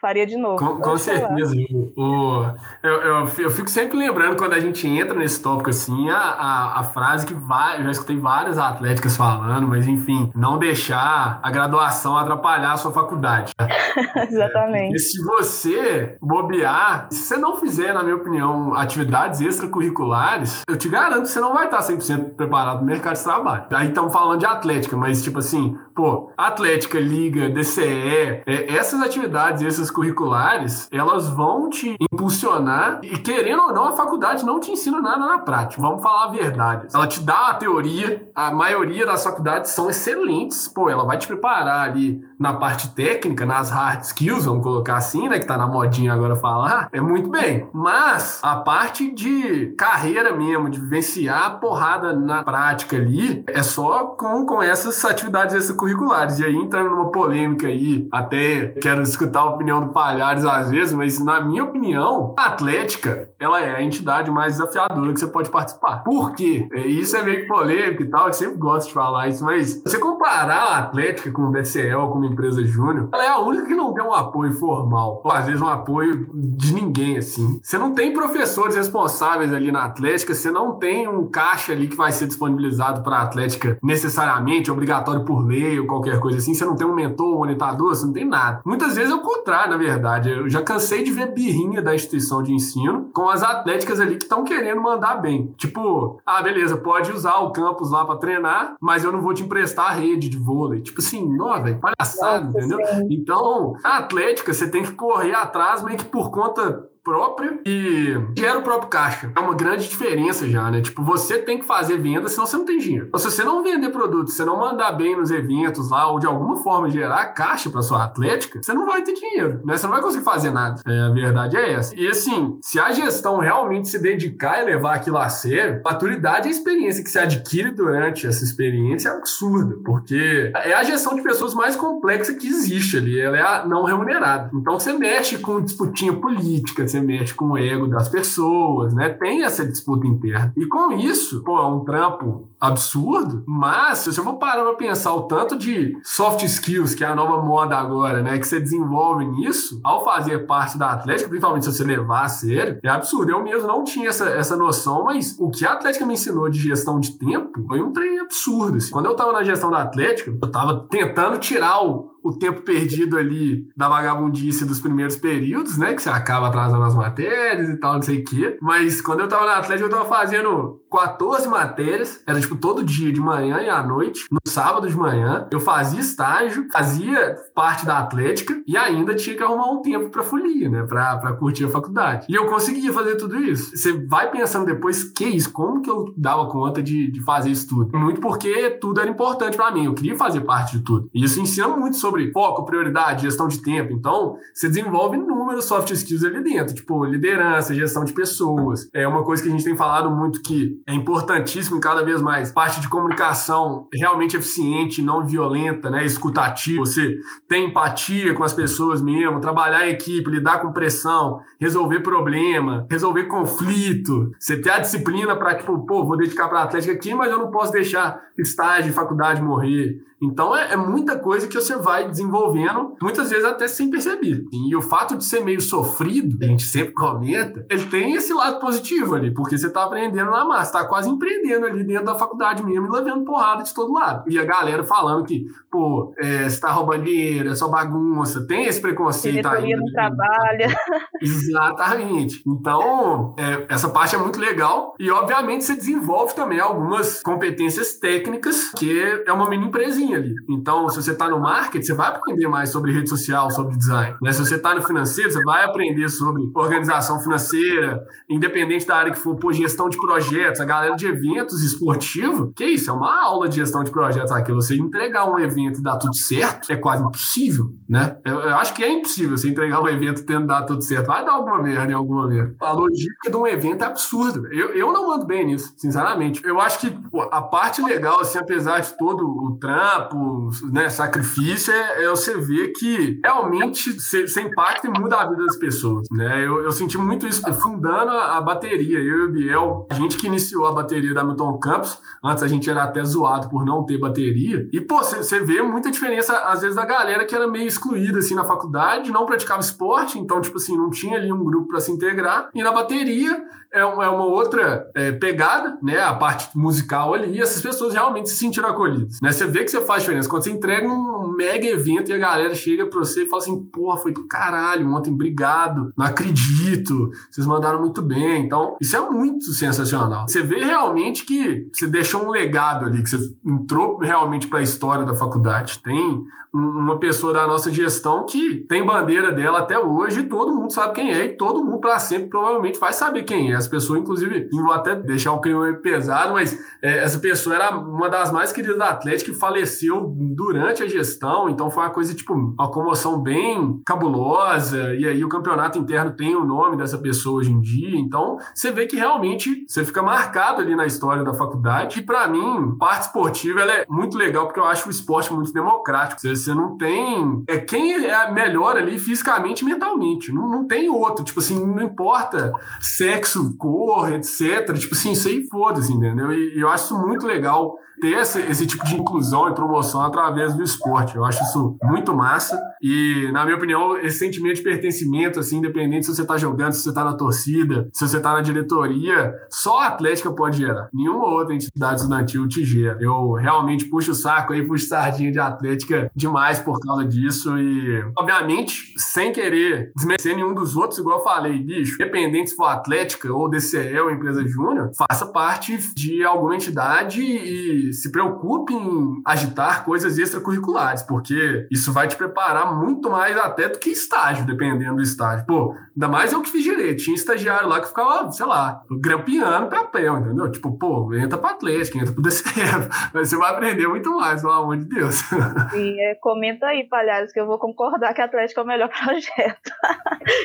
faria 0.00 0.26
de 0.26 0.36
novo. 0.36 0.58
Com, 0.58 0.80
com 0.80 0.98
certeza. 0.98 1.54
O, 1.96 2.44
eu, 2.82 2.92
eu, 2.92 3.28
eu, 3.38 3.50
fico 3.50 3.68
sempre 3.68 3.96
lembrando 3.96 4.36
quando 4.36 4.54
a 4.54 4.60
gente 4.60 4.86
entra 4.86 5.14
nesse 5.14 5.40
tópico 5.40 5.70
assim, 5.70 6.10
a, 6.10 6.18
a, 6.18 6.80
a 6.80 6.84
frase 6.84 7.26
que 7.26 7.34
vai, 7.34 7.78
eu 7.80 7.84
já 7.84 7.90
escutei 7.90 8.16
várias 8.18 8.58
atléticas 8.58 9.16
falando, 9.16 9.66
mas 9.66 9.86
enfim, 9.86 10.30
não 10.34 10.58
deixar 10.58 11.40
a 11.42 11.50
graduação 11.50 12.16
atrapalhar 12.16 12.72
a 12.72 12.76
sua 12.76 12.92
faculdade. 12.92 13.52
Exatamente. 14.28 14.94
É, 14.94 14.98
se 14.98 15.22
você 15.22 16.16
bobear, 16.20 17.08
se 17.10 17.22
você 17.22 17.36
não 17.36 17.56
fizer, 17.56 17.92
na 17.92 18.02
minha 18.02 18.16
opinião, 18.16 18.74
atividades 18.74 19.40
extracurriculares, 19.40 20.62
eu 20.68 20.76
te 20.76 20.88
garanto 20.88 21.22
que 21.22 21.28
você 21.28 21.40
não 21.40 21.54
vai 21.54 21.66
estar 21.66 21.80
100% 21.80 22.34
preparado 22.34 22.80
no 22.80 22.86
mercado 22.86 23.16
de 23.16 23.24
trabalho. 23.24 23.64
Aí 23.70 23.88
estamos 23.88 24.12
falando 24.12 24.40
de 24.40 24.46
atlética, 24.46 24.96
mas 24.96 25.22
tipo 25.22 25.38
assim, 25.38 25.76
pô, 25.94 26.32
atlética, 26.36 26.98
liga, 26.98 27.48
DCE, 27.48 27.93
é, 27.94 28.74
essas 28.74 29.00
atividades 29.00 29.62
essas 29.62 29.90
curriculares, 29.90 30.88
elas 30.90 31.28
vão 31.28 31.68
te 31.70 31.96
impulsionar 32.00 33.00
e 33.02 33.18
querendo 33.18 33.62
ou 33.62 33.72
não, 33.72 33.84
a 33.84 33.92
faculdade 33.92 34.44
não 34.44 34.60
te 34.60 34.70
ensina 34.70 35.00
nada 35.00 35.26
na 35.26 35.38
prática. 35.38 35.80
Vamos 35.80 36.02
falar 36.02 36.24
a 36.24 36.28
verdade. 36.28 36.88
Ela 36.92 37.06
te 37.06 37.20
dá 37.20 37.50
a 37.50 37.54
teoria, 37.54 38.28
a 38.34 38.50
maioria 38.50 39.06
das 39.06 39.24
faculdades 39.24 39.70
são 39.70 39.88
excelentes, 39.88 40.68
pô, 40.68 40.88
ela 40.88 41.04
vai 41.04 41.18
te 41.18 41.26
preparar 41.26 41.88
ali 41.88 42.24
na 42.44 42.52
parte 42.52 42.90
técnica, 42.90 43.46
nas 43.46 43.70
hard 43.70 44.02
skills, 44.02 44.44
vamos 44.44 44.62
colocar 44.62 44.96
assim, 44.96 45.30
né, 45.30 45.38
que 45.38 45.46
tá 45.46 45.56
na 45.56 45.66
modinha 45.66 46.12
agora 46.12 46.36
falar, 46.36 46.90
é 46.92 47.00
muito 47.00 47.30
bem. 47.30 47.66
Mas 47.72 48.38
a 48.42 48.56
parte 48.56 49.10
de 49.10 49.68
carreira 49.78 50.36
mesmo, 50.36 50.68
de 50.68 50.78
vivenciar 50.78 51.46
a 51.46 51.50
porrada 51.50 52.12
na 52.12 52.44
prática 52.44 52.96
ali, 52.96 53.42
é 53.46 53.62
só 53.62 54.04
com, 54.04 54.44
com 54.44 54.62
essas 54.62 55.02
atividades 55.06 55.54
extracurriculares. 55.54 56.38
E 56.38 56.44
aí, 56.44 56.54
entrando 56.54 56.90
numa 56.90 57.10
polêmica 57.10 57.66
aí, 57.66 58.06
até 58.12 58.66
quero 58.80 59.00
escutar 59.00 59.40
a 59.40 59.46
opinião 59.46 59.80
do 59.80 59.92
Palhares 59.92 60.44
às 60.44 60.70
vezes, 60.70 60.92
mas 60.92 61.18
na 61.18 61.40
minha 61.40 61.64
opinião, 61.64 62.34
a 62.38 62.44
Atlética, 62.46 63.30
ela 63.40 63.58
é 63.60 63.74
a 63.74 63.82
entidade 63.82 64.30
mais 64.30 64.58
desafiadora 64.58 65.14
que 65.14 65.20
você 65.20 65.26
pode 65.26 65.48
participar. 65.48 66.04
Por 66.04 66.34
quê? 66.34 66.68
É, 66.72 66.80
isso 66.80 67.16
é 67.16 67.22
meio 67.22 67.40
que 67.40 67.46
polêmico 67.46 68.02
e 68.02 68.10
tal, 68.10 68.26
eu 68.26 68.34
sempre 68.34 68.56
gosto 68.58 68.88
de 68.88 68.94
falar 68.94 69.28
isso, 69.28 69.42
mas 69.42 69.82
você 69.82 69.98
comparar 69.98 70.74
a 70.74 70.78
Atlética 70.78 71.30
com 71.30 71.42
o 71.42 71.50
BCL, 71.50 72.08
com 72.08 72.18
uma 72.18 72.33
empresa 72.34 72.64
júnior, 72.64 73.08
ela 73.12 73.24
é 73.24 73.28
a 73.28 73.38
única 73.38 73.66
que 73.66 73.74
não 73.74 73.92
tem 73.92 74.04
um 74.04 74.12
apoio 74.12 74.52
formal, 74.54 75.20
ou 75.24 75.32
às 75.32 75.46
vezes 75.46 75.60
um 75.60 75.68
apoio 75.68 76.28
de 76.34 76.74
ninguém, 76.74 77.18
assim. 77.18 77.60
Você 77.62 77.78
não 77.78 77.94
tem 77.94 78.12
professores 78.12 78.76
responsáveis 78.76 79.52
ali 79.52 79.70
na 79.70 79.84
Atlética, 79.84 80.34
você 80.34 80.50
não 80.50 80.72
tem 80.78 81.08
um 81.08 81.26
caixa 81.26 81.72
ali 81.72 81.88
que 81.88 81.96
vai 81.96 82.12
ser 82.12 82.26
disponibilizado 82.26 83.02
para 83.02 83.16
a 83.16 83.22
Atlética 83.22 83.78
necessariamente, 83.82 84.70
obrigatório 84.70 85.24
por 85.24 85.44
lei 85.44 85.78
ou 85.78 85.86
qualquer 85.86 86.20
coisa 86.20 86.38
assim, 86.38 86.54
você 86.54 86.64
não 86.64 86.76
tem 86.76 86.86
um 86.86 86.94
mentor, 86.94 87.36
um 87.36 87.40
orientador, 87.40 87.88
você 87.88 88.06
não 88.06 88.12
tem 88.12 88.24
nada. 88.24 88.60
Muitas 88.64 88.94
vezes 88.94 89.10
é 89.10 89.14
o 89.14 89.20
contrário, 89.20 89.72
na 89.72 89.76
verdade. 89.76 90.30
Eu 90.30 90.48
já 90.48 90.62
cansei 90.62 91.02
de 91.02 91.10
ver 91.10 91.32
birrinha 91.32 91.82
da 91.82 91.94
instituição 91.94 92.42
de 92.42 92.52
ensino 92.52 93.08
com 93.12 93.28
as 93.28 93.42
atléticas 93.42 94.00
ali 94.00 94.16
que 94.16 94.24
estão 94.24 94.44
querendo 94.44 94.80
mandar 94.80 95.16
bem. 95.16 95.52
Tipo, 95.56 96.20
ah, 96.26 96.42
beleza, 96.42 96.76
pode 96.76 97.12
usar 97.12 97.38
o 97.38 97.50
campus 97.50 97.90
lá 97.90 98.04
para 98.04 98.16
treinar, 98.16 98.74
mas 98.80 99.04
eu 99.04 99.12
não 99.12 99.20
vou 99.20 99.34
te 99.34 99.42
emprestar 99.42 99.90
a 99.90 99.94
rede 99.94 100.28
de 100.28 100.36
vôlei. 100.36 100.80
Tipo 100.80 101.00
assim, 101.00 101.26
não, 101.26 101.62
velho, 101.62 101.78
palhaçada, 101.78 102.13
entendeu? 102.50 102.78
Sim. 102.86 103.08
Então, 103.10 103.76
a 103.82 103.98
atlética, 103.98 104.52
você 104.52 104.70
tem 104.70 104.82
que 104.82 104.92
correr 104.92 105.34
atrás 105.34 105.82
meio 105.82 105.98
que 105.98 106.04
por 106.04 106.30
conta 106.30 106.88
própria 107.04 107.60
e 107.66 108.18
gera 108.36 108.58
o 108.58 108.62
próprio 108.62 108.88
caixa. 108.88 109.30
É 109.36 109.40
uma 109.40 109.54
grande 109.54 109.88
diferença 109.88 110.48
já, 110.48 110.70
né? 110.70 110.80
Tipo, 110.80 111.02
você 111.02 111.38
tem 111.38 111.58
que 111.58 111.66
fazer 111.66 111.98
venda, 111.98 112.28
senão 112.28 112.46
você 112.46 112.56
não 112.56 112.64
tem 112.64 112.78
dinheiro. 112.78 113.06
Então, 113.08 113.20
se 113.20 113.30
você 113.30 113.44
não 113.44 113.62
vender 113.62 113.90
produto, 113.90 114.30
se 114.30 114.36
você 114.36 114.44
não 114.44 114.58
mandar 114.58 114.92
bem 114.92 115.14
nos 115.16 115.30
eventos 115.30 115.90
lá, 115.90 116.10
ou 116.10 116.18
de 116.18 116.26
alguma 116.26 116.56
forma 116.56 116.90
gerar 116.90 117.26
caixa 117.26 117.68
para 117.68 117.82
sua 117.82 118.04
atlética, 118.04 118.60
você 118.62 118.72
não 118.72 118.86
vai 118.86 119.02
ter 119.02 119.12
dinheiro, 119.12 119.60
né? 119.64 119.76
Você 119.76 119.86
não 119.86 119.92
vai 119.92 120.02
conseguir 120.02 120.24
fazer 120.24 120.50
nada. 120.50 120.80
É, 120.86 121.00
a 121.02 121.10
verdade 121.10 121.56
é 121.56 121.72
essa. 121.74 121.94
E 121.94 122.08
assim, 122.08 122.58
se 122.62 122.80
a 122.80 122.90
gestão 122.92 123.38
realmente 123.38 123.88
se 123.88 123.98
dedicar 123.98 124.62
e 124.62 124.64
levar 124.64 124.94
aquilo 124.94 125.18
a 125.18 125.28
sério, 125.28 125.82
maturidade 125.84 126.48
e 126.48 126.48
a 126.48 126.52
experiência 126.52 127.04
que 127.04 127.10
se 127.10 127.18
adquire 127.18 127.70
durante 127.70 128.26
essa 128.26 128.42
experiência 128.42 129.10
é 129.10 129.12
absurda, 129.12 129.76
porque 129.84 130.50
é 130.54 130.72
a 130.72 130.82
gestão 130.82 131.14
de 131.14 131.22
pessoas 131.22 131.54
mais 131.54 131.76
complexa 131.76 132.32
que 132.32 132.46
existe 132.46 132.96
ali. 132.96 133.20
Ela 133.20 133.36
é 133.36 133.66
não 133.66 133.84
remunerada. 133.84 134.50
Então, 134.54 134.78
você 134.78 134.92
mexe 134.92 135.36
com 135.38 135.60
disputinha 135.60 136.12
política, 136.14 136.86
você 136.94 137.00
mexe 137.00 137.34
com 137.34 137.50
o 137.50 137.58
ego 137.58 137.88
das 137.88 138.08
pessoas, 138.08 138.94
né? 138.94 139.08
Tem 139.08 139.44
essa 139.44 139.66
disputa 139.66 140.06
interna. 140.06 140.52
E 140.56 140.66
com 140.66 140.92
isso, 140.92 141.42
pô, 141.42 141.58
é 141.58 141.66
um 141.66 141.80
trampo 141.80 142.48
absurdo, 142.60 143.42
mas 143.46 143.98
se 143.98 144.12
você 144.12 144.22
for 144.22 144.34
parar 144.34 144.62
pra 144.62 144.74
pensar 144.74 145.12
o 145.14 145.22
tanto 145.22 145.56
de 145.56 145.98
soft 146.02 146.42
skills, 146.44 146.94
que 146.94 147.04
é 147.04 147.06
a 147.06 147.14
nova 147.14 147.42
moda 147.42 147.76
agora, 147.76 148.22
né, 148.22 148.38
que 148.38 148.46
você 148.46 148.58
desenvolve 148.58 149.24
nisso, 149.26 149.80
ao 149.84 150.02
fazer 150.02 150.46
parte 150.46 150.78
da 150.78 150.92
Atlética, 150.92 151.28
principalmente 151.28 151.66
se 151.66 151.72
você 151.72 151.84
levar 151.84 152.24
a 152.24 152.28
sério, 152.28 152.78
é 152.82 152.88
absurdo. 152.88 153.30
Eu 153.30 153.42
mesmo 153.42 153.66
não 153.66 153.84
tinha 153.84 154.08
essa, 154.08 154.30
essa 154.30 154.56
noção, 154.56 155.04
mas 155.04 155.36
o 155.38 155.50
que 155.50 155.66
a 155.66 155.72
Atlética 155.72 156.06
me 156.06 156.14
ensinou 156.14 156.48
de 156.48 156.58
gestão 156.58 156.98
de 156.98 157.18
tempo 157.18 157.64
foi 157.66 157.82
um 157.82 157.92
trem 157.92 158.18
absurdo. 158.20 158.78
Assim. 158.78 158.90
Quando 158.90 159.06
eu 159.06 159.16
tava 159.16 159.32
na 159.32 159.42
gestão 159.42 159.70
da 159.70 159.82
Atlética, 159.82 160.30
eu 160.30 160.50
tava 160.50 160.86
tentando 160.88 161.38
tirar 161.38 161.84
o, 161.84 162.13
o 162.24 162.32
tempo 162.32 162.62
perdido 162.62 163.18
ali 163.18 163.68
da 163.76 163.86
vagabundice 163.86 164.64
dos 164.64 164.80
primeiros 164.80 165.14
períodos, 165.16 165.76
né? 165.76 165.92
Que 165.92 166.02
você 166.02 166.08
acaba 166.08 166.48
atrasando 166.48 166.82
as 166.82 166.94
matérias 166.94 167.68
e 167.68 167.76
tal, 167.76 167.94
não 167.94 168.02
sei 168.02 168.20
o 168.20 168.24
quê. 168.24 168.58
Mas 168.62 169.02
quando 169.02 169.20
eu 169.20 169.28
tava 169.28 169.44
na 169.44 169.56
Atlética, 169.58 169.86
eu 169.86 169.90
tava 169.90 170.06
fazendo 170.06 170.80
14 170.90 171.46
matérias, 171.48 172.22
era 172.26 172.40
tipo 172.40 172.56
todo 172.56 172.82
dia, 172.82 173.12
de 173.12 173.20
manhã 173.20 173.60
e 173.60 173.68
à 173.68 173.82
noite, 173.82 174.24
no 174.30 174.38
sábado 174.46 174.88
de 174.88 174.96
manhã. 174.96 175.46
Eu 175.50 175.60
fazia 175.60 176.00
estágio, 176.00 176.66
fazia 176.72 177.36
parte 177.54 177.84
da 177.84 177.98
Atlética 177.98 178.62
e 178.66 178.76
ainda 178.76 179.14
tinha 179.14 179.36
que 179.36 179.42
arrumar 179.42 179.70
um 179.70 179.82
tempo 179.82 180.08
pra 180.08 180.22
folia, 180.22 180.70
né? 180.70 180.82
Pra, 180.84 181.18
pra 181.18 181.34
curtir 181.34 181.66
a 181.66 181.68
faculdade. 181.68 182.26
E 182.28 182.34
eu 182.34 182.46
conseguia 182.46 182.92
fazer 182.92 183.16
tudo 183.16 183.36
isso. 183.38 183.76
Você 183.76 183.92
vai 184.06 184.30
pensando 184.30 184.64
depois, 184.64 185.04
que 185.04 185.26
isso? 185.26 185.52
Como 185.52 185.82
que 185.82 185.90
eu 185.90 186.14
dava 186.16 186.46
conta 186.46 186.82
de, 186.82 187.10
de 187.10 187.20
fazer 187.22 187.50
isso 187.50 187.68
tudo? 187.68 187.98
Muito 187.98 188.20
porque 188.20 188.70
tudo 188.70 189.00
era 189.00 189.10
importante 189.10 189.56
para 189.56 189.72
mim, 189.72 189.84
eu 189.84 189.94
queria 189.94 190.16
fazer 190.16 190.40
parte 190.40 190.78
de 190.78 190.84
tudo. 190.84 191.10
E 191.12 191.24
isso 191.24 191.40
ensina 191.40 191.68
muito 191.68 191.96
sobre 191.96 192.13
sobre 192.14 192.30
foco, 192.30 192.64
prioridade, 192.64 193.22
gestão 193.22 193.48
de 193.48 193.60
tempo. 193.60 193.92
Então, 193.92 194.38
você 194.52 194.68
desenvolve 194.68 195.16
inúmeros 195.16 195.64
soft 195.64 195.90
skills 195.90 196.24
ali 196.24 196.42
dentro, 196.42 196.74
tipo 196.74 197.04
liderança, 197.04 197.74
gestão 197.74 198.04
de 198.04 198.12
pessoas. 198.12 198.88
É 198.92 199.06
uma 199.06 199.24
coisa 199.24 199.42
que 199.42 199.48
a 199.48 199.52
gente 199.52 199.64
tem 199.64 199.76
falado 199.76 200.10
muito 200.10 200.40
que 200.40 200.80
é 200.86 200.94
importantíssimo 200.94 201.80
cada 201.80 202.04
vez 202.04 202.22
mais. 202.22 202.52
Parte 202.52 202.80
de 202.80 202.88
comunicação 202.88 203.88
realmente 203.92 204.36
eficiente, 204.36 205.02
não 205.02 205.26
violenta, 205.26 205.90
né? 205.90 206.04
Escutativa. 206.04 206.84
Você 206.84 207.18
tem 207.48 207.68
empatia 207.68 208.32
com 208.34 208.44
as 208.44 208.52
pessoas 208.52 209.02
mesmo, 209.02 209.40
trabalhar 209.40 209.88
em 209.88 209.90
equipe, 209.90 210.30
lidar 210.30 210.60
com 210.60 210.72
pressão, 210.72 211.40
resolver 211.58 212.00
problema, 212.00 212.86
resolver 212.88 213.24
conflito. 213.24 214.30
Você 214.38 214.60
ter 214.60 214.70
a 214.70 214.78
disciplina 214.78 215.34
para, 215.34 215.56
tipo, 215.56 215.84
pô, 215.84 216.04
vou 216.04 216.16
dedicar 216.16 216.48
para 216.48 216.60
a 216.60 216.62
Atlética 216.64 216.92
aqui, 216.92 217.12
mas 217.14 217.30
eu 217.30 217.38
não 217.38 217.50
posso 217.50 217.72
deixar 217.72 218.20
estágio, 218.38 218.92
faculdade 218.92 219.42
morrer. 219.42 220.00
Então 220.22 220.56
é, 220.56 220.72
é, 220.72 220.76
muita 220.76 221.18
coisa 221.18 221.46
que 221.46 221.54
você 221.54 221.76
vai 221.76 222.03
desenvolvendo, 222.10 222.96
muitas 223.00 223.30
vezes 223.30 223.44
até 223.44 223.68
sem 223.68 223.90
perceber. 223.90 224.44
E 224.52 224.74
o 224.74 224.82
fato 224.82 225.16
de 225.16 225.24
ser 225.24 225.44
meio 225.44 225.60
sofrido, 225.60 226.36
a 226.42 226.46
gente 226.46 226.64
sempre 226.64 226.92
comenta, 226.92 227.66
ele 227.70 227.86
tem 227.86 228.14
esse 228.14 228.32
lado 228.32 228.58
positivo 228.60 229.14
ali, 229.14 229.32
porque 229.32 229.56
você 229.56 229.70
tá 229.70 229.84
aprendendo 229.84 230.30
na 230.30 230.44
massa, 230.44 230.72
tá 230.72 230.84
quase 230.86 231.08
empreendendo 231.08 231.66
ali 231.66 231.84
dentro 231.84 232.06
da 232.06 232.14
faculdade 232.14 232.64
mesmo 232.64 232.86
e 232.86 232.90
levando 232.90 233.24
porrada 233.24 233.62
de 233.62 233.74
todo 233.74 233.92
lado. 233.92 234.24
E 234.30 234.38
a 234.38 234.44
galera 234.44 234.84
falando 234.84 235.24
que, 235.24 235.46
pô, 235.70 236.12
é, 236.18 236.48
você 236.48 236.60
tá 236.60 236.70
roubando 236.70 237.04
dinheiro, 237.04 237.50
é 237.50 237.54
só 237.54 237.68
bagunça, 237.68 238.46
tem 238.46 238.66
esse 238.66 238.80
preconceito 238.80 239.34
Diretoria 239.34 239.76
não 239.76 239.92
trabalha. 239.92 240.66
Exatamente. 241.20 242.42
Então, 242.46 243.34
é, 243.38 243.66
essa 243.72 243.88
parte 243.88 244.14
é 244.14 244.18
muito 244.18 244.38
legal 244.38 244.94
e, 244.98 245.10
obviamente, 245.10 245.64
você 245.64 245.74
desenvolve 245.74 246.34
também 246.34 246.60
algumas 246.60 247.22
competências 247.22 247.94
técnicas, 247.94 248.70
que 248.76 249.22
é 249.26 249.32
uma 249.32 249.48
mini 249.48 249.66
empresinha 249.66 250.16
ali. 250.16 250.34
Então, 250.48 250.88
se 250.88 251.02
você 251.02 251.12
está 251.12 251.28
no 251.28 251.40
marketing, 251.40 251.93
vai 251.94 252.08
aprender 252.08 252.48
mais 252.48 252.70
sobre 252.70 252.92
rede 252.92 253.08
social, 253.08 253.50
sobre 253.50 253.76
design. 253.76 254.16
Né? 254.20 254.32
Se 254.32 254.44
você 254.44 254.56
está 254.56 254.74
no 254.74 254.82
financeiro, 254.82 255.32
você 255.32 255.42
vai 255.44 255.64
aprender 255.64 256.08
sobre 256.08 256.42
organização 256.54 257.20
financeira, 257.20 258.04
independente 258.28 258.86
da 258.86 258.96
área 258.96 259.12
que 259.12 259.18
for, 259.18 259.36
por 259.36 259.52
gestão 259.52 259.88
de 259.88 259.96
projetos, 259.96 260.60
a 260.60 260.64
galera 260.64 260.94
de 260.96 261.06
eventos 261.06 261.62
esportivos, 261.62 262.52
que 262.54 262.64
isso, 262.64 262.90
é 262.90 262.92
uma 262.92 263.22
aula 263.22 263.48
de 263.48 263.56
gestão 263.56 263.82
de 263.82 263.90
projetos 263.90 264.32
aqui. 264.32 264.52
Você 264.52 264.76
entregar 264.76 265.30
um 265.30 265.38
evento 265.38 265.80
e 265.80 265.82
dar 265.82 265.96
tudo 265.96 266.14
certo 266.14 266.70
é 266.72 266.76
quase 266.76 267.02
impossível, 267.02 267.74
né? 267.88 268.16
Eu, 268.24 268.40
eu 268.40 268.56
acho 268.56 268.74
que 268.74 268.84
é 268.84 268.92
impossível 268.92 269.36
você 269.36 269.48
entregar 269.48 269.80
um 269.80 269.88
evento 269.88 270.24
tendo 270.24 270.46
dar 270.46 270.62
tudo 270.62 270.82
certo. 270.82 271.06
Vai 271.06 271.24
dar 271.24 271.32
alguma 271.32 271.62
merda 271.62 271.92
em 271.92 271.94
algum 271.94 272.14
momento. 272.14 272.56
A 272.60 272.72
logística 272.72 273.30
de 273.30 273.36
um 273.36 273.46
evento 273.46 273.82
é 273.82 273.86
absurda. 273.86 274.48
Eu, 274.50 274.74
eu 274.74 274.92
não 274.92 275.08
mando 275.08 275.26
bem 275.26 275.46
nisso, 275.46 275.72
sinceramente. 275.76 276.42
Eu 276.44 276.60
acho 276.60 276.78
que 276.78 276.90
pô, 276.90 277.22
a 277.22 277.42
parte 277.42 277.82
legal, 277.82 278.20
assim, 278.20 278.38
apesar 278.38 278.80
de 278.80 278.96
todo 278.96 279.26
o 279.26 279.56
trampo, 279.58 280.50
né, 280.72 280.88
sacrifício, 280.88 281.72
é, 281.72 281.83
é, 282.02 282.08
você 282.08 282.36
ver 282.38 282.68
que 282.68 283.20
realmente 283.22 283.92
você 283.92 284.40
impacta 284.40 284.86
e 284.86 284.90
muda 284.90 285.16
a 285.16 285.28
vida 285.28 285.44
das 285.44 285.56
pessoas. 285.56 286.06
Né? 286.10 286.46
Eu, 286.46 286.62
eu 286.62 286.72
senti 286.72 286.98
muito 286.98 287.26
isso 287.26 287.42
fundando 287.54 288.10
a, 288.10 288.38
a, 288.38 288.40
bateria. 288.40 288.98
Eu 288.98 289.20
e 289.20 289.22
o 289.24 289.32
Biel, 289.32 289.86
a 289.90 289.94
gente 289.94 290.16
que 290.16 290.26
iniciou 290.26 290.66
a 290.66 290.72
bateria 290.72 291.14
da 291.14 291.24
Milton 291.24 291.58
Campos, 291.58 291.98
antes 292.22 292.42
a 292.42 292.48
gente 292.48 292.68
era 292.68 292.84
até 292.84 293.04
zoado 293.04 293.48
por 293.48 293.64
não 293.64 293.84
ter 293.84 293.98
bateria. 293.98 294.68
E, 294.72 294.80
pô, 294.80 295.02
você 295.02 295.40
vê 295.40 295.62
muita 295.62 295.90
diferença, 295.90 296.36
às 296.38 296.60
vezes, 296.60 296.76
da 296.76 296.84
galera 296.84 297.24
que 297.24 297.34
era 297.34 297.46
meio 297.46 297.66
excluída, 297.66 298.18
assim, 298.18 298.34
na 298.34 298.44
faculdade, 298.44 299.12
não 299.12 299.26
praticava 299.26 299.60
esporte, 299.60 300.18
então, 300.18 300.40
tipo 300.40 300.56
assim, 300.56 300.76
não 300.76 300.90
tinha 300.90 301.16
ali 301.16 301.32
um 301.32 301.44
grupo 301.44 301.68
para 301.68 301.80
se 301.80 301.90
integrar. 301.90 302.48
E 302.54 302.62
na 302.62 302.72
bateria, 302.72 303.44
é 303.74 303.84
uma, 303.84 304.04
é 304.04 304.08
uma 304.08 304.24
outra 304.24 304.88
é, 304.94 305.10
pegada, 305.10 305.76
né? 305.82 306.00
A 306.00 306.14
parte 306.14 306.56
musical 306.56 307.12
ali, 307.12 307.36
e 307.36 307.42
essas 307.42 307.60
pessoas 307.60 307.92
realmente 307.92 308.30
se 308.30 308.36
sentiram 308.36 308.68
acolhidas. 308.68 309.20
Né? 309.20 309.32
Você 309.32 309.46
vê 309.46 309.64
que 309.64 309.70
você 309.70 309.80
faz 309.80 310.02
diferença. 310.02 310.28
Quando 310.28 310.44
você 310.44 310.52
entrega 310.52 310.86
um 310.86 311.34
mega 311.36 311.66
evento 311.66 312.10
e 312.10 312.14
a 312.14 312.18
galera 312.18 312.54
chega 312.54 312.86
pra 312.86 313.00
você 313.00 313.24
e 313.24 313.26
fala 313.26 313.42
assim: 313.42 313.64
porra, 313.64 313.98
foi 313.98 314.12
do 314.12 314.28
caralho 314.28 314.88
ontem, 314.94 315.12
obrigado, 315.12 315.92
não 315.96 316.06
acredito, 316.06 317.10
vocês 317.28 317.46
mandaram 317.46 317.80
muito 317.80 318.00
bem. 318.00 318.44
Então, 318.44 318.76
isso 318.80 318.96
é 318.96 319.00
muito 319.10 319.46
sensacional. 319.52 320.28
Você 320.28 320.40
vê 320.40 320.64
realmente 320.64 321.24
que 321.24 321.68
você 321.72 321.88
deixou 321.88 322.24
um 322.24 322.30
legado 322.30 322.86
ali, 322.86 323.02
que 323.02 323.10
você 323.10 323.34
entrou 323.44 323.98
realmente 323.98 324.46
para 324.46 324.60
a 324.60 324.62
história 324.62 325.04
da 325.04 325.14
faculdade. 325.14 325.80
Tem 325.80 326.24
uma 326.54 327.00
pessoa 327.00 327.32
da 327.32 327.48
nossa 327.48 327.72
gestão 327.72 328.24
que 328.24 328.60
tem 328.68 328.86
bandeira 328.86 329.32
dela 329.32 329.58
até 329.58 329.76
hoje 329.76 330.20
e 330.20 330.28
todo 330.28 330.54
mundo 330.54 330.72
sabe 330.72 330.94
quem 330.94 331.12
é 331.12 331.24
e 331.24 331.36
todo 331.36 331.64
mundo 331.64 331.80
para 331.80 331.98
sempre 331.98 332.28
provavelmente 332.28 332.78
vai 332.78 332.92
saber 332.92 333.24
quem 333.24 333.52
é. 333.52 333.56
As 333.64 333.68
pessoas, 333.68 334.00
inclusive, 334.00 334.48
vou 334.52 334.72
até 334.72 334.94
deixar 334.94 335.32
o 335.32 335.40
clima 335.40 335.72
pesado, 335.74 336.34
mas 336.34 336.58
é, 336.80 336.98
essa 336.98 337.18
pessoa 337.18 337.56
era 337.56 337.76
uma 337.76 338.08
das 338.08 338.30
mais 338.30 338.52
queridas 338.52 338.78
da 338.78 338.90
Atlético 338.90 339.32
que 339.32 339.38
faleceu 339.38 340.14
durante 340.16 340.82
a 340.82 340.86
gestão, 340.86 341.48
então 341.48 341.70
foi 341.70 341.82
uma 341.82 341.90
coisa, 341.90 342.14
tipo, 342.14 342.34
uma 342.34 342.70
comoção 342.70 343.20
bem 343.20 343.80
cabulosa, 343.84 344.94
e 344.94 345.06
aí 345.06 345.24
o 345.24 345.28
campeonato 345.28 345.78
interno 345.78 346.12
tem 346.12 346.36
o 346.36 346.44
nome 346.44 346.76
dessa 346.76 346.98
pessoa 346.98 347.40
hoje 347.40 347.50
em 347.50 347.60
dia, 347.60 347.98
então 347.98 348.38
você 348.54 348.70
vê 348.70 348.86
que 348.86 348.96
realmente 348.96 349.64
você 349.66 349.84
fica 349.84 350.02
marcado 350.02 350.60
ali 350.60 350.76
na 350.76 350.86
história 350.86 351.24
da 351.24 351.34
faculdade, 351.34 352.00
e 352.00 352.02
para 352.02 352.28
mim, 352.28 352.76
parte 352.78 353.06
esportiva 353.06 353.60
ela 353.60 353.72
é 353.72 353.86
muito 353.88 354.16
legal, 354.16 354.46
porque 354.46 354.60
eu 354.60 354.64
acho 354.64 354.88
o 354.88 354.90
esporte 354.90 355.32
muito 355.32 355.52
democrático, 355.52 356.20
você 356.20 356.34
você 356.44 356.54
não 356.54 356.76
tem. 356.76 357.42
É 357.48 357.58
quem 357.58 358.04
é 358.04 358.30
melhor 358.30 358.76
ali 358.76 358.98
fisicamente 358.98 359.62
e 359.62 359.64
mentalmente. 359.64 360.32
Não, 360.32 360.48
não 360.48 360.66
tem 360.66 360.88
outro. 360.88 361.24
Tipo 361.24 361.40
assim, 361.40 361.64
não 361.64 361.82
importa 361.82 362.52
sexo, 362.80 363.53
cor, 363.56 364.12
etc. 364.12 364.76
Tipo 364.78 364.94
assim, 364.94 365.12
isso 365.12 365.28
aí 365.28 365.46
foda-se, 365.48 365.92
entendeu? 365.92 366.32
E 366.32 366.60
eu 366.60 366.68
acho 366.68 366.84
isso 366.84 366.98
muito 367.06 367.26
legal 367.26 367.78
ter 368.04 368.18
esse, 368.18 368.38
esse 368.42 368.66
tipo 368.66 368.84
de 368.84 368.96
inclusão 368.96 369.48
e 369.48 369.54
promoção 369.54 370.02
através 370.02 370.54
do 370.54 370.62
esporte. 370.62 371.16
Eu 371.16 371.24
acho 371.24 371.42
isso 371.42 371.78
muito 371.82 372.14
massa 372.14 372.60
e, 372.82 373.30
na 373.32 373.44
minha 373.44 373.56
opinião, 373.56 373.96
esse 373.96 374.18
sentimento 374.18 374.56
de 374.56 374.62
pertencimento, 374.62 375.40
assim, 375.40 375.56
independente 375.56 376.04
se 376.04 376.14
você 376.14 376.20
está 376.20 376.36
jogando, 376.36 376.74
se 376.74 376.82
você 376.82 376.90
está 376.90 377.02
na 377.02 377.14
torcida, 377.14 377.88
se 377.94 378.06
você 378.06 378.18
está 378.18 378.34
na 378.34 378.42
diretoria, 378.42 379.32
só 379.48 379.78
a 379.78 379.86
Atlética 379.86 380.30
pode 380.30 380.58
gerar. 380.58 380.90
Nenhuma 380.92 381.24
outra 381.24 381.54
entidade 381.54 382.00
estudantil 382.00 382.46
te 382.46 382.62
gera. 382.62 382.98
Eu 383.00 383.32
realmente 383.32 383.86
puxo 383.86 384.10
o 384.10 384.14
saco 384.14 384.52
aí, 384.52 384.62
puxo 384.62 384.86
sardinha 384.86 385.32
de 385.32 385.38
Atlética 385.38 386.10
demais 386.14 386.58
por 386.58 386.78
causa 386.80 387.06
disso 387.06 387.56
e, 387.56 388.04
obviamente, 388.18 388.92
sem 388.98 389.32
querer 389.32 389.92
desmerecer 389.96 390.36
nenhum 390.36 390.52
dos 390.52 390.76
outros, 390.76 390.98
igual 390.98 391.18
eu 391.18 391.24
falei, 391.24 391.58
bicho, 391.58 391.94
independente 391.94 392.50
se 392.50 392.56
for 392.56 392.66
Atlética 392.66 393.32
ou 393.32 393.48
DCE 393.48 393.98
ou 393.98 394.10
empresa 394.10 394.46
júnior, 394.46 394.90
faça 394.94 395.24
parte 395.24 395.78
de 395.94 396.22
alguma 396.22 396.54
entidade 396.54 397.22
e 397.22 397.93
se 397.94 398.10
preocupe 398.10 398.74
em 398.74 399.22
agitar 399.24 399.84
coisas 399.84 400.18
extracurriculares, 400.18 401.02
porque 401.02 401.66
isso 401.70 401.92
vai 401.92 402.08
te 402.08 402.16
preparar 402.16 402.74
muito 402.74 403.10
mais 403.10 403.36
até 403.36 403.68
do 403.68 403.78
que 403.78 403.90
estágio, 403.90 404.46
dependendo 404.46 404.96
do 404.96 405.02
estágio. 405.02 405.46
Pô, 405.46 405.74
ainda 405.94 406.08
mais 406.08 406.32
eu 406.32 406.42
que 406.42 406.50
fiz 406.50 406.62
direito. 406.62 407.02
Tinha 407.02 407.14
estagiário 407.14 407.68
lá 407.68 407.80
que 407.80 407.88
ficava, 407.88 408.30
sei 408.32 408.46
lá, 408.46 408.82
grampeando 409.00 409.68
papel, 409.68 410.18
entendeu? 410.18 410.50
Tipo, 410.50 410.76
pô, 410.78 411.14
entra 411.14 411.38
pra 411.38 411.50
Atlético, 411.50 411.98
entra 411.98 412.12
pro 412.12 412.22
DCF. 412.22 412.88
Mas 413.12 413.28
você 413.28 413.36
vai 413.36 413.52
aprender 413.52 413.86
muito 413.86 414.10
mais, 414.16 414.40
pelo 414.42 414.52
amor 414.52 414.76
de 414.76 414.84
Deus. 414.84 415.14
Sim, 415.70 416.00
é, 416.00 416.14
comenta 416.16 416.66
aí, 416.66 416.88
Palhares, 416.88 417.32
que 417.32 417.40
eu 417.40 417.46
vou 417.46 417.58
concordar 417.58 418.12
que 418.14 418.20
Atlético 418.20 418.60
é 418.60 418.62
o 418.62 418.66
melhor 418.66 418.88
projeto. 419.04 419.70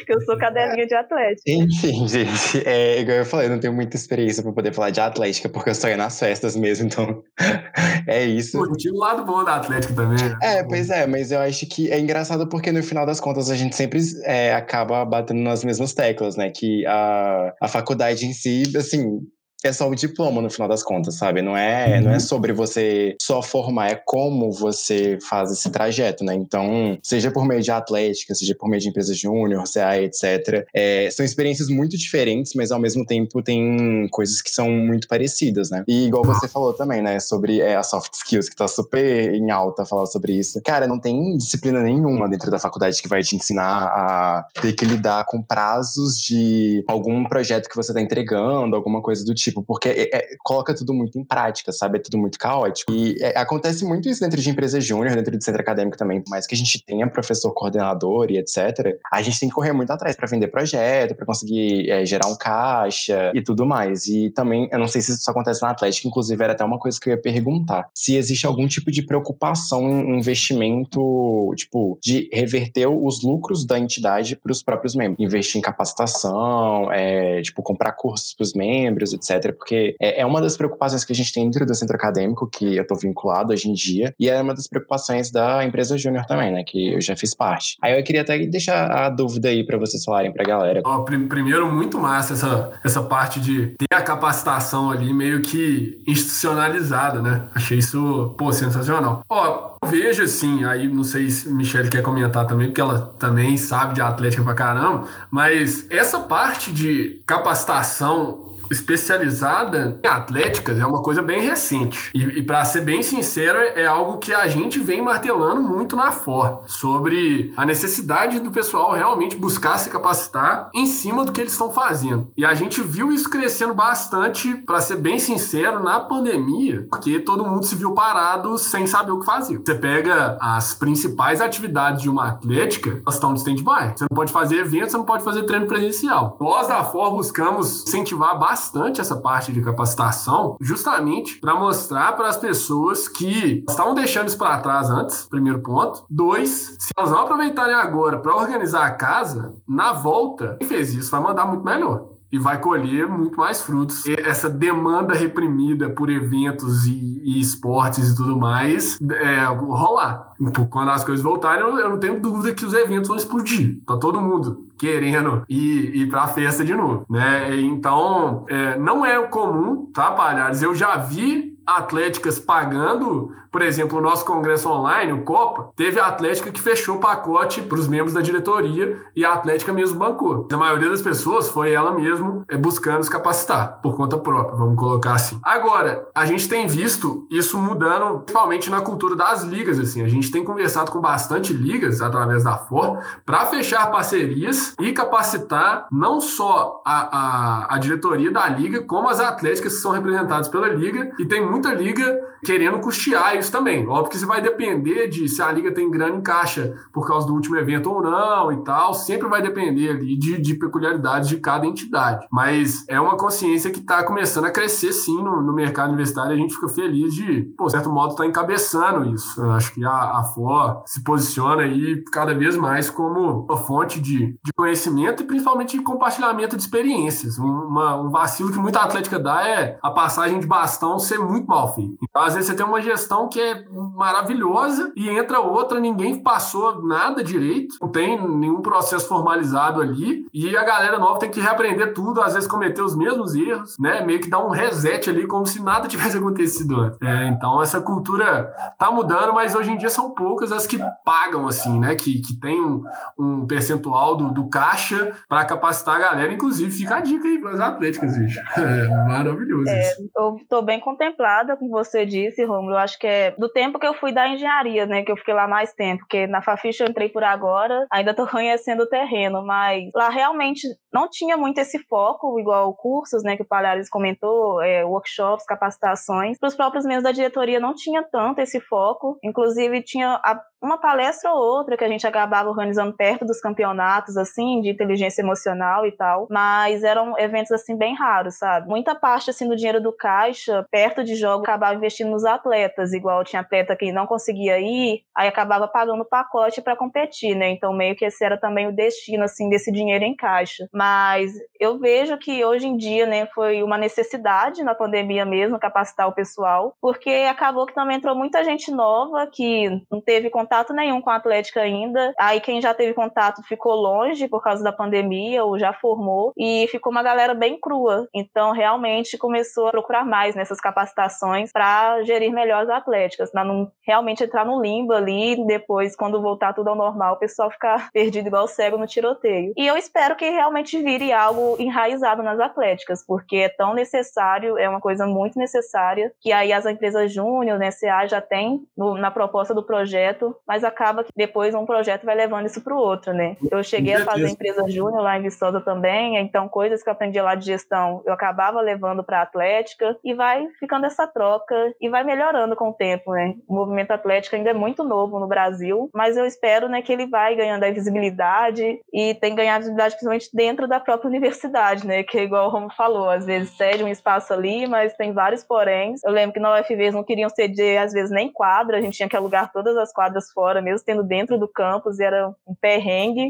que 0.05 0.13
eu 0.13 0.21
sou 0.21 0.37
cadelinha 0.37 0.85
de 0.85 0.95
Atlético. 0.95 1.43
Enfim, 1.47 2.07
gente, 2.07 2.67
é, 2.67 3.01
igual 3.01 3.17
eu 3.17 3.25
falei, 3.25 3.47
eu 3.47 3.51
não 3.51 3.59
tenho 3.59 3.73
muita 3.73 3.95
experiência 3.95 4.43
para 4.43 4.51
poder 4.51 4.73
falar 4.73 4.89
de 4.89 5.01
Atlética, 5.01 5.49
porque 5.49 5.69
eu 5.69 5.75
só 5.75 5.87
ia 5.87 5.97
nas 5.97 6.19
festas 6.19 6.55
mesmo, 6.55 6.87
então 6.87 7.23
é 8.07 8.25
isso. 8.25 8.57
Curtir 8.57 8.91
o 8.91 8.97
lado 8.97 9.25
bom 9.25 9.43
da 9.43 9.55
Atlética 9.55 9.93
também. 9.93 10.17
Né? 10.17 10.37
É, 10.41 10.63
pois 10.63 10.89
é, 10.89 11.07
mas 11.07 11.31
eu 11.31 11.39
acho 11.39 11.65
que 11.65 11.89
é 11.89 11.99
engraçado 11.99 12.47
porque 12.47 12.71
no 12.71 12.83
final 12.83 13.05
das 13.05 13.19
contas 13.19 13.49
a 13.49 13.55
gente 13.55 13.75
sempre 13.75 13.99
é, 14.23 14.53
acaba 14.53 15.05
batendo 15.05 15.41
nas 15.41 15.63
mesmas 15.63 15.93
teclas, 15.93 16.35
né? 16.35 16.49
Que 16.49 16.85
a, 16.85 17.53
a 17.61 17.67
faculdade 17.67 18.25
em 18.25 18.33
si, 18.33 18.63
assim, 18.75 19.21
é 19.63 19.73
só 19.73 19.89
o 19.89 19.95
diploma 19.95 20.41
no 20.41 20.49
final 20.49 20.67
das 20.67 20.81
contas, 20.81 21.15
sabe? 21.15 21.41
Não 21.41 21.55
é, 21.55 21.97
uhum. 21.97 22.05
não 22.05 22.11
é 22.11 22.19
sobre 22.19 22.53
você 22.53 23.15
só 23.21 23.41
formar, 23.41 23.91
é 23.91 23.95
como 23.95 24.51
você 24.51 25.17
faz 25.21 25.51
esse 25.51 25.69
trajeto, 25.69 26.23
né? 26.23 26.33
Então, 26.33 26.97
seja 27.03 27.29
por 27.29 27.45
meio 27.45 27.61
de 27.61 27.71
atlética, 27.71 28.33
seja 28.33 28.55
por 28.55 28.69
meio 28.69 28.81
de 28.81 28.89
empresa 28.89 29.13
júnior, 29.13 29.63
CA, 29.71 30.01
etc. 30.01 30.65
É, 30.73 31.09
são 31.11 31.25
experiências 31.25 31.67
muito 31.67 31.97
diferentes, 31.97 32.53
mas 32.55 32.71
ao 32.71 32.79
mesmo 32.79 33.05
tempo 33.05 33.41
tem 33.41 34.07
coisas 34.11 34.41
que 34.41 34.49
são 34.49 34.69
muito 34.69 35.07
parecidas, 35.07 35.69
né? 35.69 35.83
E 35.87 36.07
igual 36.07 36.23
você 36.23 36.47
falou 36.47 36.73
também, 36.73 37.01
né? 37.01 37.19
Sobre 37.19 37.59
é, 37.59 37.75
a 37.75 37.83
soft 37.83 38.13
skills, 38.13 38.47
que 38.47 38.55
tá 38.55 38.67
super 38.67 39.33
em 39.33 39.51
alta 39.51 39.85
falar 39.85 40.05
sobre 40.05 40.33
isso. 40.33 40.61
Cara, 40.63 40.87
não 40.87 40.99
tem 40.99 41.35
disciplina 41.37 41.81
nenhuma 41.81 42.29
dentro 42.29 42.49
da 42.49 42.59
faculdade 42.59 43.01
que 43.01 43.09
vai 43.09 43.21
te 43.21 43.35
ensinar 43.35 43.87
a 43.87 44.47
ter 44.61 44.73
que 44.73 44.85
lidar 44.85 45.25
com 45.25 45.41
prazos 45.41 46.17
de 46.17 46.83
algum 46.87 47.25
projeto 47.25 47.67
que 47.67 47.75
você 47.75 47.93
tá 47.93 48.01
entregando, 48.01 48.75
alguma 48.75 49.01
coisa 49.01 49.25
do 49.25 49.33
tipo 49.33 49.48
tipo, 49.49 49.63
porque 49.63 49.89
é, 49.89 50.15
é, 50.15 50.27
coloca 50.43 50.73
tudo 50.73 50.93
muito 50.93 51.19
em 51.19 51.23
prática, 51.23 51.71
sabe? 51.71 51.97
É 51.97 52.01
tudo 52.01 52.17
muito 52.17 52.37
caótico. 52.39 52.91
E 52.91 53.17
é, 53.19 53.37
acontece 53.37 53.83
muito 53.83 54.07
isso 54.07 54.21
dentro 54.21 54.39
de 54.41 54.49
empresas 54.49 54.83
júnior, 54.83 55.15
dentro 55.15 55.37
do 55.37 55.43
centro 55.43 55.61
acadêmico 55.61 55.97
também. 55.97 56.21
Por 56.21 56.29
mais 56.29 56.47
que 56.47 56.55
a 56.55 56.57
gente 56.57 56.83
tenha 56.83 57.07
professor 57.07 57.51
coordenador 57.53 58.31
e 58.31 58.37
etc., 58.37 58.97
a 59.11 59.21
gente 59.21 59.39
tem 59.39 59.49
que 59.49 59.55
correr 59.55 59.73
muito 59.73 59.91
atrás 59.91 60.15
para 60.15 60.27
vender 60.27 60.47
projeto, 60.47 61.15
para 61.15 61.25
conseguir 61.25 61.89
é, 61.89 62.05
gerar 62.05 62.27
um 62.27 62.35
caixa 62.35 63.31
e 63.33 63.41
tudo 63.41 63.65
mais. 63.65 64.07
E 64.07 64.29
também, 64.29 64.69
eu 64.71 64.79
não 64.79 64.87
sei 64.87 65.01
se 65.01 65.11
isso 65.11 65.29
acontece 65.29 65.61
na 65.61 65.71
Atlética, 65.71 66.07
inclusive 66.07 66.43
era 66.43 66.53
até 66.53 66.63
uma 66.63 66.79
coisa 66.79 66.99
que 66.99 67.09
eu 67.09 67.13
ia 67.13 67.21
perguntar. 67.21 67.89
Se 67.93 68.15
existe 68.15 68.45
algum 68.45 68.67
tipo 68.67 68.91
de 68.91 69.01
preocupação 69.01 69.81
em 69.89 70.19
investimento, 70.19 71.53
tipo, 71.55 71.97
de 72.01 72.29
reverter 72.31 72.87
os 72.87 73.23
lucros 73.23 73.65
da 73.65 73.79
entidade 73.79 74.35
para 74.35 74.51
os 74.51 74.63
próprios 74.63 74.95
membros. 74.95 75.19
Investir 75.19 75.57
em 75.59 75.61
capacitação, 75.61 76.91
é, 76.91 77.41
tipo, 77.41 77.61
comprar 77.61 77.93
cursos 77.93 78.33
para 78.33 78.43
os 78.43 78.53
membros, 78.53 79.13
etc 79.13 79.38
porque 79.53 79.95
é, 79.99 80.21
é, 80.21 80.25
uma 80.25 80.41
das 80.41 80.57
preocupações 80.57 81.05
que 81.05 81.13
a 81.13 81.15
gente 81.15 81.31
tem 81.33 81.45
dentro 81.45 81.65
do 81.65 81.73
centro 81.73 81.95
acadêmico, 81.95 82.47
que 82.47 82.75
eu 82.75 82.81
estou 82.81 82.97
vinculado 82.97 83.53
hoje 83.53 83.69
em 83.69 83.73
dia, 83.73 84.13
e 84.19 84.29
é 84.29 84.41
uma 84.41 84.53
das 84.53 84.67
preocupações 84.67 85.31
da 85.31 85.63
empresa 85.65 85.97
Júnior 85.97 86.25
também, 86.25 86.51
né, 86.51 86.63
que 86.63 86.93
eu 86.93 87.01
já 87.01 87.15
fiz 87.15 87.33
parte. 87.33 87.77
Aí 87.81 87.97
eu 87.97 88.03
queria 88.03 88.21
até 88.21 88.37
deixar 88.45 88.91
a 88.91 89.09
dúvida 89.09 89.49
aí 89.49 89.65
para 89.65 89.77
vocês 89.77 90.03
falarem 90.03 90.31
para 90.31 90.43
a 90.43 90.47
galera. 90.47 90.81
Ó, 90.85 91.03
primeiro, 91.03 91.71
muito 91.71 91.97
massa 91.97 92.33
essa, 92.33 92.71
essa 92.83 93.03
parte 93.03 93.39
de 93.39 93.67
ter 93.77 93.95
a 93.95 94.01
capacitação 94.01 94.91
ali 94.91 95.13
meio 95.13 95.41
que 95.41 96.01
institucionalizada, 96.05 97.21
né? 97.21 97.47
Achei 97.53 97.77
isso, 97.77 98.35
pô, 98.37 98.51
sensacional. 98.51 99.23
Ó, 99.29 99.77
vejo 99.85 100.23
assim, 100.23 100.65
aí 100.65 100.87
não 100.87 101.03
sei 101.03 101.29
se 101.29 101.49
Michelle 101.49 101.89
quer 101.89 102.01
comentar 102.01 102.45
também, 102.45 102.67
porque 102.67 102.81
ela 102.81 103.13
também 103.19 103.57
sabe 103.57 103.93
de 103.93 104.01
atlética 104.01 104.43
pra 104.43 104.53
caramba, 104.53 105.07
mas 105.31 105.85
essa 105.89 106.19
parte 106.19 106.71
de 106.71 107.21
capacitação 107.25 108.48
especializada 108.71 109.99
em 110.03 110.07
atléticas 110.07 110.79
é 110.79 110.85
uma 110.85 111.01
coisa 111.01 111.21
bem 111.21 111.41
recente. 111.41 112.11
E, 112.13 112.23
e 112.23 112.43
para 112.43 112.63
ser 112.65 112.81
bem 112.81 113.01
sincero, 113.01 113.57
é 113.59 113.85
algo 113.85 114.17
que 114.17 114.33
a 114.33 114.47
gente 114.47 114.79
vem 114.79 115.01
martelando 115.01 115.61
muito 115.61 115.95
na 115.95 116.11
FOR, 116.11 116.63
sobre 116.67 117.53
a 117.55 117.65
necessidade 117.65 118.39
do 118.39 118.51
pessoal 118.51 118.93
realmente 118.93 119.35
buscar 119.35 119.77
se 119.77 119.89
capacitar 119.89 120.69
em 120.73 120.85
cima 120.85 121.25
do 121.25 121.31
que 121.31 121.41
eles 121.41 121.53
estão 121.53 121.71
fazendo. 121.71 122.31
E 122.37 122.45
a 122.45 122.53
gente 122.53 122.81
viu 122.81 123.11
isso 123.11 123.29
crescendo 123.29 123.73
bastante, 123.73 124.53
para 124.65 124.81
ser 124.81 124.97
bem 124.97 125.19
sincero, 125.19 125.83
na 125.83 125.99
pandemia, 125.99 126.87
porque 126.89 127.19
todo 127.19 127.45
mundo 127.45 127.65
se 127.65 127.75
viu 127.75 127.91
parado 127.91 128.57
sem 128.57 128.85
saber 128.87 129.11
o 129.11 129.19
que 129.19 129.25
fazer. 129.25 129.57
Você 129.57 129.75
pega 129.75 130.37
as 130.39 130.73
principais 130.73 131.41
atividades 131.41 132.01
de 132.01 132.09
uma 132.09 132.29
atlética, 132.29 133.01
elas 133.01 133.15
estão 133.15 133.33
de 133.33 133.39
stand-by. 133.39 133.93
Você 133.95 134.05
não 134.09 134.15
pode 134.15 134.31
fazer 134.31 134.57
evento, 134.57 134.91
você 134.91 134.97
não 134.97 135.05
pode 135.05 135.23
fazer 135.23 135.43
treino 135.43 135.67
presencial. 135.67 136.37
Nós 136.39 136.67
da 136.67 136.83
FOR 136.83 137.11
buscamos 137.11 137.83
incentivar 137.87 138.37
bastante 138.37 138.58
bastante 138.59 138.99
essa 138.99 139.15
parte 139.15 139.53
de 139.53 139.61
capacitação, 139.61 140.57
justamente 140.59 141.39
para 141.39 141.55
mostrar 141.55 142.11
para 142.17 142.27
as 142.27 142.35
pessoas 142.35 143.07
que 143.07 143.63
estavam 143.69 143.95
deixando 143.95 144.27
isso 144.27 144.37
para 144.37 144.59
trás 144.59 144.89
antes, 144.89 145.25
primeiro 145.25 145.61
ponto. 145.61 146.03
Dois, 146.09 146.75
se 146.77 146.91
elas 146.97 147.09
não 147.09 147.19
aproveitarem 147.19 147.75
agora 147.75 148.19
para 148.19 148.35
organizar 148.35 148.85
a 148.85 148.91
casa, 148.91 149.55
na 149.65 149.93
volta, 149.93 150.57
quem 150.59 150.67
fez 150.67 150.93
isso 150.93 151.09
vai 151.09 151.21
mandar 151.21 151.45
muito 151.45 151.63
melhor 151.63 152.08
e 152.31 152.37
vai 152.37 152.59
colher 152.59 153.07
muito 153.07 153.37
mais 153.37 153.61
frutos. 153.61 154.05
E 154.05 154.13
essa 154.13 154.49
demanda 154.49 155.13
reprimida 155.13 155.89
por 155.89 156.09
eventos 156.09 156.85
e, 156.85 157.21
e 157.23 157.39
esportes 157.39 158.09
e 158.09 158.15
tudo 158.15 158.37
mais 158.37 158.99
é, 159.01 159.45
rolar. 159.45 160.33
Quando 160.69 160.91
as 160.91 161.03
coisas 161.03 161.23
voltarem, 161.23 161.61
eu, 161.61 161.77
eu, 161.77 161.89
não 161.89 161.99
tenho 161.99 162.19
dúvida 162.19 162.53
que 162.53 162.65
os 162.65 162.73
eventos 162.73 163.07
vão 163.07 163.17
explodir. 163.17 163.79
Tá 163.85 163.97
todo 163.97 164.21
mundo 164.21 164.67
querendo 164.77 165.43
ir, 165.49 165.95
ir 165.95 166.09
para 166.09 166.23
a 166.23 166.27
festa 166.27 166.63
de 166.63 166.73
novo, 166.73 167.05
né? 167.09 167.59
Então, 167.59 168.45
é, 168.47 168.77
não 168.77 169.05
é 169.05 169.21
comum, 169.27 169.87
tá, 169.93 170.11
Palhares? 170.11 170.61
Eu 170.61 170.73
já 170.73 170.95
vi 170.97 171.57
atléticas 171.65 172.39
pagando, 172.39 173.31
por 173.51 173.61
exemplo, 173.61 173.97
o 173.97 174.01
nosso 174.01 174.25
congresso 174.25 174.69
online, 174.69 175.11
o 175.11 175.23
Copa, 175.23 175.71
teve 175.75 175.99
a 175.99 176.07
Atlética 176.07 176.51
que 176.51 176.61
fechou 176.61 176.97
o 176.97 176.99
pacote 176.99 177.61
para 177.61 177.79
os 177.79 177.87
membros 177.87 178.13
da 178.13 178.21
diretoria 178.21 178.99
e 179.15 179.25
a 179.25 179.33
Atlética 179.33 179.73
mesmo 179.73 179.97
bancou. 179.97 180.47
A 180.51 180.57
maioria 180.57 180.89
das 180.89 181.01
pessoas 181.01 181.49
foi 181.49 181.71
ela 181.71 181.91
mesmo 181.91 182.43
é, 182.47 182.55
buscando 182.57 183.03
se 183.03 183.09
capacitar 183.09 183.79
por 183.81 183.95
conta 183.95 184.17
própria, 184.17 184.55
vamos 184.57 184.77
colocar 184.77 185.13
assim. 185.13 185.39
Agora, 185.43 186.07
a 186.13 186.25
gente 186.25 186.47
tem 186.47 186.67
visto 186.67 187.27
isso 187.29 187.57
mudando, 187.57 188.19
principalmente 188.19 188.69
na 188.69 188.81
cultura 188.81 189.15
das 189.15 189.43
ligas, 189.43 189.79
assim. 189.79 190.03
A 190.03 190.07
gente 190.07 190.31
tem 190.31 190.43
conversado 190.43 190.91
com 190.91 190.99
bastante 190.99 191.53
ligas 191.53 192.01
através 192.01 192.43
da 192.43 192.57
FOR 192.57 192.99
para 193.25 193.45
fechar 193.47 193.89
parcerias 193.91 194.75
e 194.79 194.91
capacitar 194.91 195.87
não 195.91 196.21
só 196.21 196.81
a, 196.85 197.17
a, 197.17 197.75
a 197.75 197.77
diretoria 197.79 198.31
da 198.31 198.47
liga, 198.47 198.83
como 198.83 199.09
as 199.09 199.19
atléticas 199.19 199.73
que 199.73 199.79
são 199.79 199.91
representadas 199.91 200.47
pela 200.47 200.67
liga 200.67 201.11
e 201.17 201.25
tem 201.25 201.45
muita 201.45 201.73
liga 201.73 202.28
querendo 202.43 202.79
custear 202.79 203.35
isso 203.37 203.51
também. 203.51 203.87
Óbvio 203.87 204.09
que 204.09 204.17
isso 204.17 204.27
vai 204.27 204.41
depender 204.41 205.07
de 205.07 205.27
se 205.27 205.41
a 205.41 205.51
liga 205.51 205.73
tem 205.73 205.89
grana 205.89 206.17
em 206.17 206.21
caixa 206.21 206.75
por 206.93 207.07
causa 207.07 207.27
do 207.27 207.33
último 207.33 207.57
evento 207.57 207.91
ou 207.91 208.01
não 208.01 208.51
e 208.51 208.63
tal. 208.63 208.93
Sempre 208.93 209.27
vai 209.27 209.41
depender 209.41 209.89
ali 209.89 210.17
de, 210.17 210.39
de 210.39 210.55
peculiaridades 210.55 211.29
de 211.29 211.37
cada 211.37 211.65
entidade. 211.65 212.27
Mas 212.31 212.85
é 212.87 212.99
uma 212.99 213.17
consciência 213.17 213.71
que 213.71 213.79
está 213.79 214.03
começando 214.03 214.45
a 214.45 214.51
crescer 214.51 214.93
sim 214.93 215.21
no, 215.21 215.41
no, 215.41 215.53
mercado 215.53 215.89
universitário. 215.89 216.33
A 216.33 216.37
gente 216.37 216.53
fica 216.53 216.67
feliz 216.67 217.13
de, 217.13 217.43
por 217.57 217.69
certo 217.69 217.89
modo, 217.89 218.11
estar 218.11 218.23
tá 218.23 218.29
encabeçando 218.29 219.13
isso. 219.13 219.41
Eu 219.41 219.51
acho 219.51 219.73
que 219.73 219.83
a, 219.83 219.91
a 219.91 220.23
FO 220.23 220.83
se 220.85 221.03
posiciona 221.03 221.63
aí 221.63 222.03
cada 222.11 222.33
vez 222.33 222.55
mais 222.55 222.89
como 222.89 223.45
uma 223.45 223.57
fonte 223.57 223.99
de, 223.99 224.37
de 224.43 224.53
conhecimento 224.55 225.23
e 225.23 225.25
principalmente 225.25 225.77
de 225.77 225.83
compartilhamento 225.83 226.55
de 226.55 226.61
experiências. 226.61 227.37
Uma, 227.37 227.95
um 227.95 228.09
vacilo 228.09 228.51
que 228.51 228.59
muita 228.59 228.79
atlética 228.79 229.19
dá 229.19 229.47
é 229.47 229.77
a 229.81 229.91
passagem 229.91 230.39
de 230.39 230.47
bastão 230.47 230.99
ser 230.99 231.19
muito 231.19 231.47
mal 231.47 231.73
feito. 231.73 231.97
Então, 232.01 232.28
às 232.29 232.35
vezes 232.35 232.49
você 232.49 232.55
tem 232.55 232.65
uma 232.65 232.81
gestão 232.81 233.27
que 233.27 233.41
é 233.41 233.65
maravilhosa 233.95 234.93
e 234.95 235.09
entra 235.09 235.39
outra, 235.39 235.79
ninguém 235.79 236.21
passou 236.21 236.81
nada 236.83 237.23
direito, 237.23 237.75
não 237.81 237.89
tem 237.89 238.21
nenhum 238.21 238.61
processo 238.61 239.07
formalizado 239.07 239.81
ali 239.81 240.27
e 240.31 240.55
a 240.55 240.63
galera 240.63 240.99
nova 240.99 241.19
tem 241.19 241.31
que 241.31 241.39
reaprender 241.39 241.93
tudo, 241.93 242.21
às 242.21 242.33
vezes 242.33 242.47
cometer 242.47 242.83
os 242.83 242.95
mesmos 242.95 243.35
erros, 243.35 243.77
né? 243.79 244.05
Meio 244.05 244.21
que 244.21 244.29
dar 244.29 244.45
um 244.45 244.49
reset 244.49 245.09
ali 245.09 245.25
como 245.25 245.45
se 245.45 245.61
nada 245.61 245.87
tivesse 245.87 246.17
acontecido 246.17 246.79
antes. 246.79 246.99
É, 247.01 247.27
então 247.27 247.61
essa 247.61 247.81
cultura 247.81 248.53
tá 248.77 248.91
mudando, 248.91 249.33
mas 249.33 249.55
hoje 249.55 249.71
em 249.71 249.77
dia 249.77 249.89
são 249.89 250.11
poucas 250.11 250.51
as 250.51 250.67
que 250.67 250.77
pagam 251.03 251.47
assim, 251.47 251.79
né? 251.79 251.95
Que, 251.95 252.21
que 252.21 252.39
tem 252.39 252.61
um, 252.61 252.83
um 253.17 253.47
percentual 253.47 254.15
do, 254.15 254.31
do 254.31 254.49
caixa 254.49 255.13
para 255.27 255.45
capacitar 255.45 255.95
a 255.95 255.99
galera, 255.99 256.31
inclusive 256.31 256.69
fica 256.69 256.97
a 256.97 257.01
dica 257.01 257.27
aí 257.27 257.39
para 257.39 257.51
as 257.51 257.59
atléticas, 257.59 258.17
bicho. 258.17 258.39
É 258.69 258.87
maravilhoso. 258.87 259.69
É, 259.69 259.93
eu 260.15 260.37
tô 260.47 260.61
bem 260.61 260.79
contemplada 260.79 261.57
com 261.57 261.69
você 261.69 262.05
disse, 262.27 262.43
Romulo, 262.43 262.73
eu 262.73 262.77
acho 262.77 262.97
que 262.97 263.07
é 263.07 263.31
do 263.31 263.49
tempo 263.49 263.79
que 263.79 263.87
eu 263.87 263.93
fui 263.93 264.11
da 264.11 264.27
engenharia, 264.27 264.85
né, 264.85 265.03
que 265.03 265.11
eu 265.11 265.17
fiquei 265.17 265.33
lá 265.33 265.47
mais 265.47 265.73
tempo, 265.73 265.99
porque 265.99 266.27
na 266.27 266.41
Faficha 266.41 266.83
eu 266.83 266.89
entrei 266.89 267.09
por 267.09 267.23
agora, 267.23 267.85
ainda 267.91 268.11
estou 268.11 268.27
conhecendo 268.27 268.83
o 268.83 268.89
terreno, 268.89 269.45
mas 269.45 269.89
lá 269.93 270.09
realmente 270.09 270.67
não 270.93 271.09
tinha 271.09 271.37
muito 271.37 271.59
esse 271.59 271.79
foco, 271.87 272.39
igual 272.39 272.73
cursos, 272.75 273.23
né, 273.23 273.35
que 273.35 273.43
o 273.43 273.47
Palhares 273.47 273.89
comentou, 273.89 274.61
é, 274.61 274.83
workshops, 274.83 275.45
capacitações. 275.45 276.37
Para 276.39 276.47
os 276.47 276.55
próprios 276.55 276.85
membros 276.85 277.03
da 277.03 277.11
diretoria 277.11 277.59
não 277.59 277.73
tinha 277.73 278.03
tanto 278.03 278.39
esse 278.39 278.59
foco, 278.59 279.17
inclusive 279.23 279.81
tinha 279.83 280.19
a 280.23 280.39
uma 280.61 280.77
palestra 280.77 281.31
ou 281.31 281.37
outra 281.37 281.77
que 281.77 281.83
a 281.83 281.87
gente 281.87 282.05
acabava 282.05 282.49
organizando 282.49 282.93
perto 282.93 283.25
dos 283.25 283.39
campeonatos, 283.39 284.17
assim, 284.17 284.61
de 284.61 284.69
inteligência 284.69 285.21
emocional 285.21 285.85
e 285.85 285.91
tal, 285.91 286.27
mas 286.29 286.83
eram 286.83 287.17
eventos, 287.17 287.51
assim, 287.51 287.77
bem 287.77 287.95
raros, 287.95 288.37
sabe? 288.37 288.67
Muita 288.67 288.93
parte, 288.93 289.29
assim, 289.29 289.47
do 289.47 289.55
dinheiro 289.55 289.81
do 289.81 289.95
caixa, 289.95 290.65
perto 290.69 291.03
de 291.03 291.15
jogos, 291.15 291.47
acabava 291.47 291.75
investindo 291.75 292.11
nos 292.11 292.25
atletas, 292.25 292.93
igual 292.93 293.23
tinha 293.23 293.41
atleta 293.41 293.75
que 293.75 293.91
não 293.91 294.05
conseguia 294.05 294.59
ir, 294.59 295.01
aí 295.15 295.27
acabava 295.27 295.67
pagando 295.67 296.05
pacote 296.05 296.61
para 296.61 296.75
competir, 296.75 297.35
né? 297.35 297.49
Então, 297.49 297.73
meio 297.73 297.95
que 297.95 298.05
esse 298.05 298.23
era 298.23 298.37
também 298.37 298.67
o 298.67 298.75
destino, 298.75 299.23
assim, 299.23 299.49
desse 299.49 299.71
dinheiro 299.71 300.03
em 300.03 300.15
caixa. 300.15 300.67
Mas 300.73 301.31
eu 301.59 301.79
vejo 301.79 302.17
que 302.17 302.43
hoje 302.43 302.67
em 302.67 302.75
dia, 302.75 303.05
né, 303.05 303.25
foi 303.27 303.63
uma 303.63 303.77
necessidade 303.77 304.63
na 304.63 304.75
pandemia 304.75 305.25
mesmo 305.25 305.59
capacitar 305.59 306.07
o 306.07 306.13
pessoal, 306.13 306.73
porque 306.81 307.09
acabou 307.29 307.65
que 307.65 307.73
também 307.73 307.97
entrou 307.97 308.15
muita 308.15 308.43
gente 308.43 308.71
nova 308.71 309.27
que 309.31 309.69
não 309.89 310.01
teve 310.01 310.29
contato 310.29 310.48
nenhum 310.73 311.01
com 311.01 311.09
a 311.09 311.15
Atlética 311.15 311.61
ainda. 311.61 312.13
Aí 312.19 312.39
quem 312.39 312.61
já 312.61 312.73
teve 312.73 312.93
contato 312.93 313.41
ficou 313.43 313.73
longe 313.75 314.27
por 314.27 314.41
causa 314.41 314.63
da 314.63 314.71
pandemia 314.71 315.43
ou 315.43 315.59
já 315.59 315.73
formou 315.73 316.33
e 316.37 316.67
ficou 316.69 316.91
uma 316.91 317.03
galera 317.03 317.33
bem 317.33 317.59
crua. 317.59 318.07
Então 318.13 318.51
realmente 318.51 319.17
começou 319.17 319.67
a 319.67 319.71
procurar 319.71 320.05
mais 320.05 320.35
nessas 320.35 320.59
capacitações 320.59 321.51
para 321.51 322.01
gerir 322.03 322.31
melhor 322.31 322.63
as 322.63 322.69
atléticas, 322.69 323.31
para 323.31 323.43
não 323.43 323.71
realmente 323.85 324.23
entrar 324.23 324.45
no 324.45 324.61
limbo 324.61 324.93
ali 324.93 325.33
e 325.33 325.45
depois 325.45 325.95
quando 325.95 326.21
voltar 326.21 326.53
tudo 326.53 326.69
ao 326.69 326.75
normal, 326.75 327.15
o 327.15 327.19
pessoal 327.19 327.51
ficar 327.51 327.89
perdido 327.93 328.27
igual 328.27 328.47
cego 328.47 328.77
no 328.77 328.87
tiroteio. 328.87 329.53
E 329.57 329.67
eu 329.67 329.77
espero 329.77 330.15
que 330.15 330.29
realmente 330.29 330.81
vire 330.81 331.11
algo 331.11 331.55
enraizado 331.59 332.23
nas 332.23 332.39
atléticas, 332.39 333.05
porque 333.05 333.37
é 333.37 333.49
tão 333.49 333.73
necessário, 333.73 334.57
é 334.57 334.67
uma 334.67 334.81
coisa 334.81 335.05
muito 335.05 335.37
necessária 335.37 336.11
que 336.21 336.31
aí 336.31 336.51
as 336.51 336.65
empresas 336.65 337.11
júnior, 337.11 337.57
né, 337.57 337.69
CA 337.71 338.05
já 338.07 338.21
tem 338.21 338.61
no, 338.77 338.95
na 338.95 339.11
proposta 339.11 339.53
do 339.53 339.63
projeto, 339.63 340.35
mas 340.47 340.63
acaba 340.63 341.03
que 341.03 341.11
depois 341.15 341.53
um 341.55 341.65
projeto 341.65 342.05
vai 342.05 342.15
levando 342.15 342.45
isso 342.45 342.61
para 342.61 342.75
o 342.75 342.79
outro, 342.79 343.13
né? 343.13 343.37
Eu 343.51 343.63
cheguei 343.63 343.95
a 343.95 344.05
fazer 344.05 344.29
empresa 344.29 344.67
júnior 344.67 345.01
lá 345.01 345.17
em 345.17 345.21
Viçosa 345.21 345.61
também, 345.61 346.17
então 346.17 346.47
coisas 346.47 346.83
que 346.83 346.89
eu 346.89 346.93
aprendi 346.93 347.19
lá 347.21 347.35
de 347.35 347.45
gestão 347.45 348.01
eu 348.05 348.13
acabava 348.13 348.61
levando 348.61 349.03
para 349.03 349.19
a 349.19 349.23
Atlética 349.23 349.97
e 350.03 350.13
vai 350.13 350.47
ficando 350.59 350.85
essa 350.85 351.07
troca 351.07 351.55
e 351.79 351.89
vai 351.89 352.03
melhorando 352.03 352.55
com 352.55 352.69
o 352.69 352.73
tempo, 352.73 353.13
né? 353.13 353.35
O 353.47 353.53
movimento 353.53 353.91
atlético 353.91 354.35
ainda 354.35 354.49
é 354.49 354.53
muito 354.53 354.83
novo 354.83 355.19
no 355.19 355.27
Brasil, 355.27 355.89
mas 355.93 356.17
eu 356.17 356.25
espero, 356.25 356.67
né, 356.67 356.81
que 356.81 356.91
ele 356.91 357.05
vai 357.05 357.35
ganhando 357.35 357.63
a 357.63 357.71
visibilidade 357.71 358.79
e 358.93 359.13
tem 359.15 359.35
ganhado 359.35 359.59
visibilidade 359.59 359.95
principalmente 359.95 360.29
dentro 360.33 360.67
da 360.67 360.79
própria 360.79 361.07
universidade, 361.09 361.85
né? 361.85 362.03
Que 362.03 362.19
é 362.19 362.23
igual 362.23 362.47
o 362.47 362.51
Romo 362.51 362.71
falou, 362.75 363.09
às 363.09 363.25
vezes 363.25 363.55
cede 363.55 363.83
um 363.83 363.87
espaço 363.87 364.33
ali, 364.33 364.67
mas 364.67 364.93
tem 364.95 365.11
vários 365.11 365.43
poréns. 365.43 366.03
Eu 366.03 366.11
lembro 366.11 366.33
que 366.33 366.39
na 366.39 366.59
UFV 366.59 366.91
não 366.91 367.03
queriam 367.03 367.29
ceder, 367.29 367.81
às 367.81 367.93
vezes, 367.93 368.11
nem 368.11 368.31
quadra, 368.31 368.77
a 368.77 368.81
gente 368.81 368.97
tinha 368.97 369.09
que 369.09 369.15
alugar 369.15 369.51
todas 369.51 369.75
as 369.77 369.91
quadras 369.91 370.28
fora, 370.33 370.61
mesmo 370.61 370.85
tendo 370.85 371.03
dentro 371.03 371.37
do 371.37 371.47
campus, 371.47 371.99
era 371.99 372.29
um 372.47 372.55
perrengue. 372.59 373.29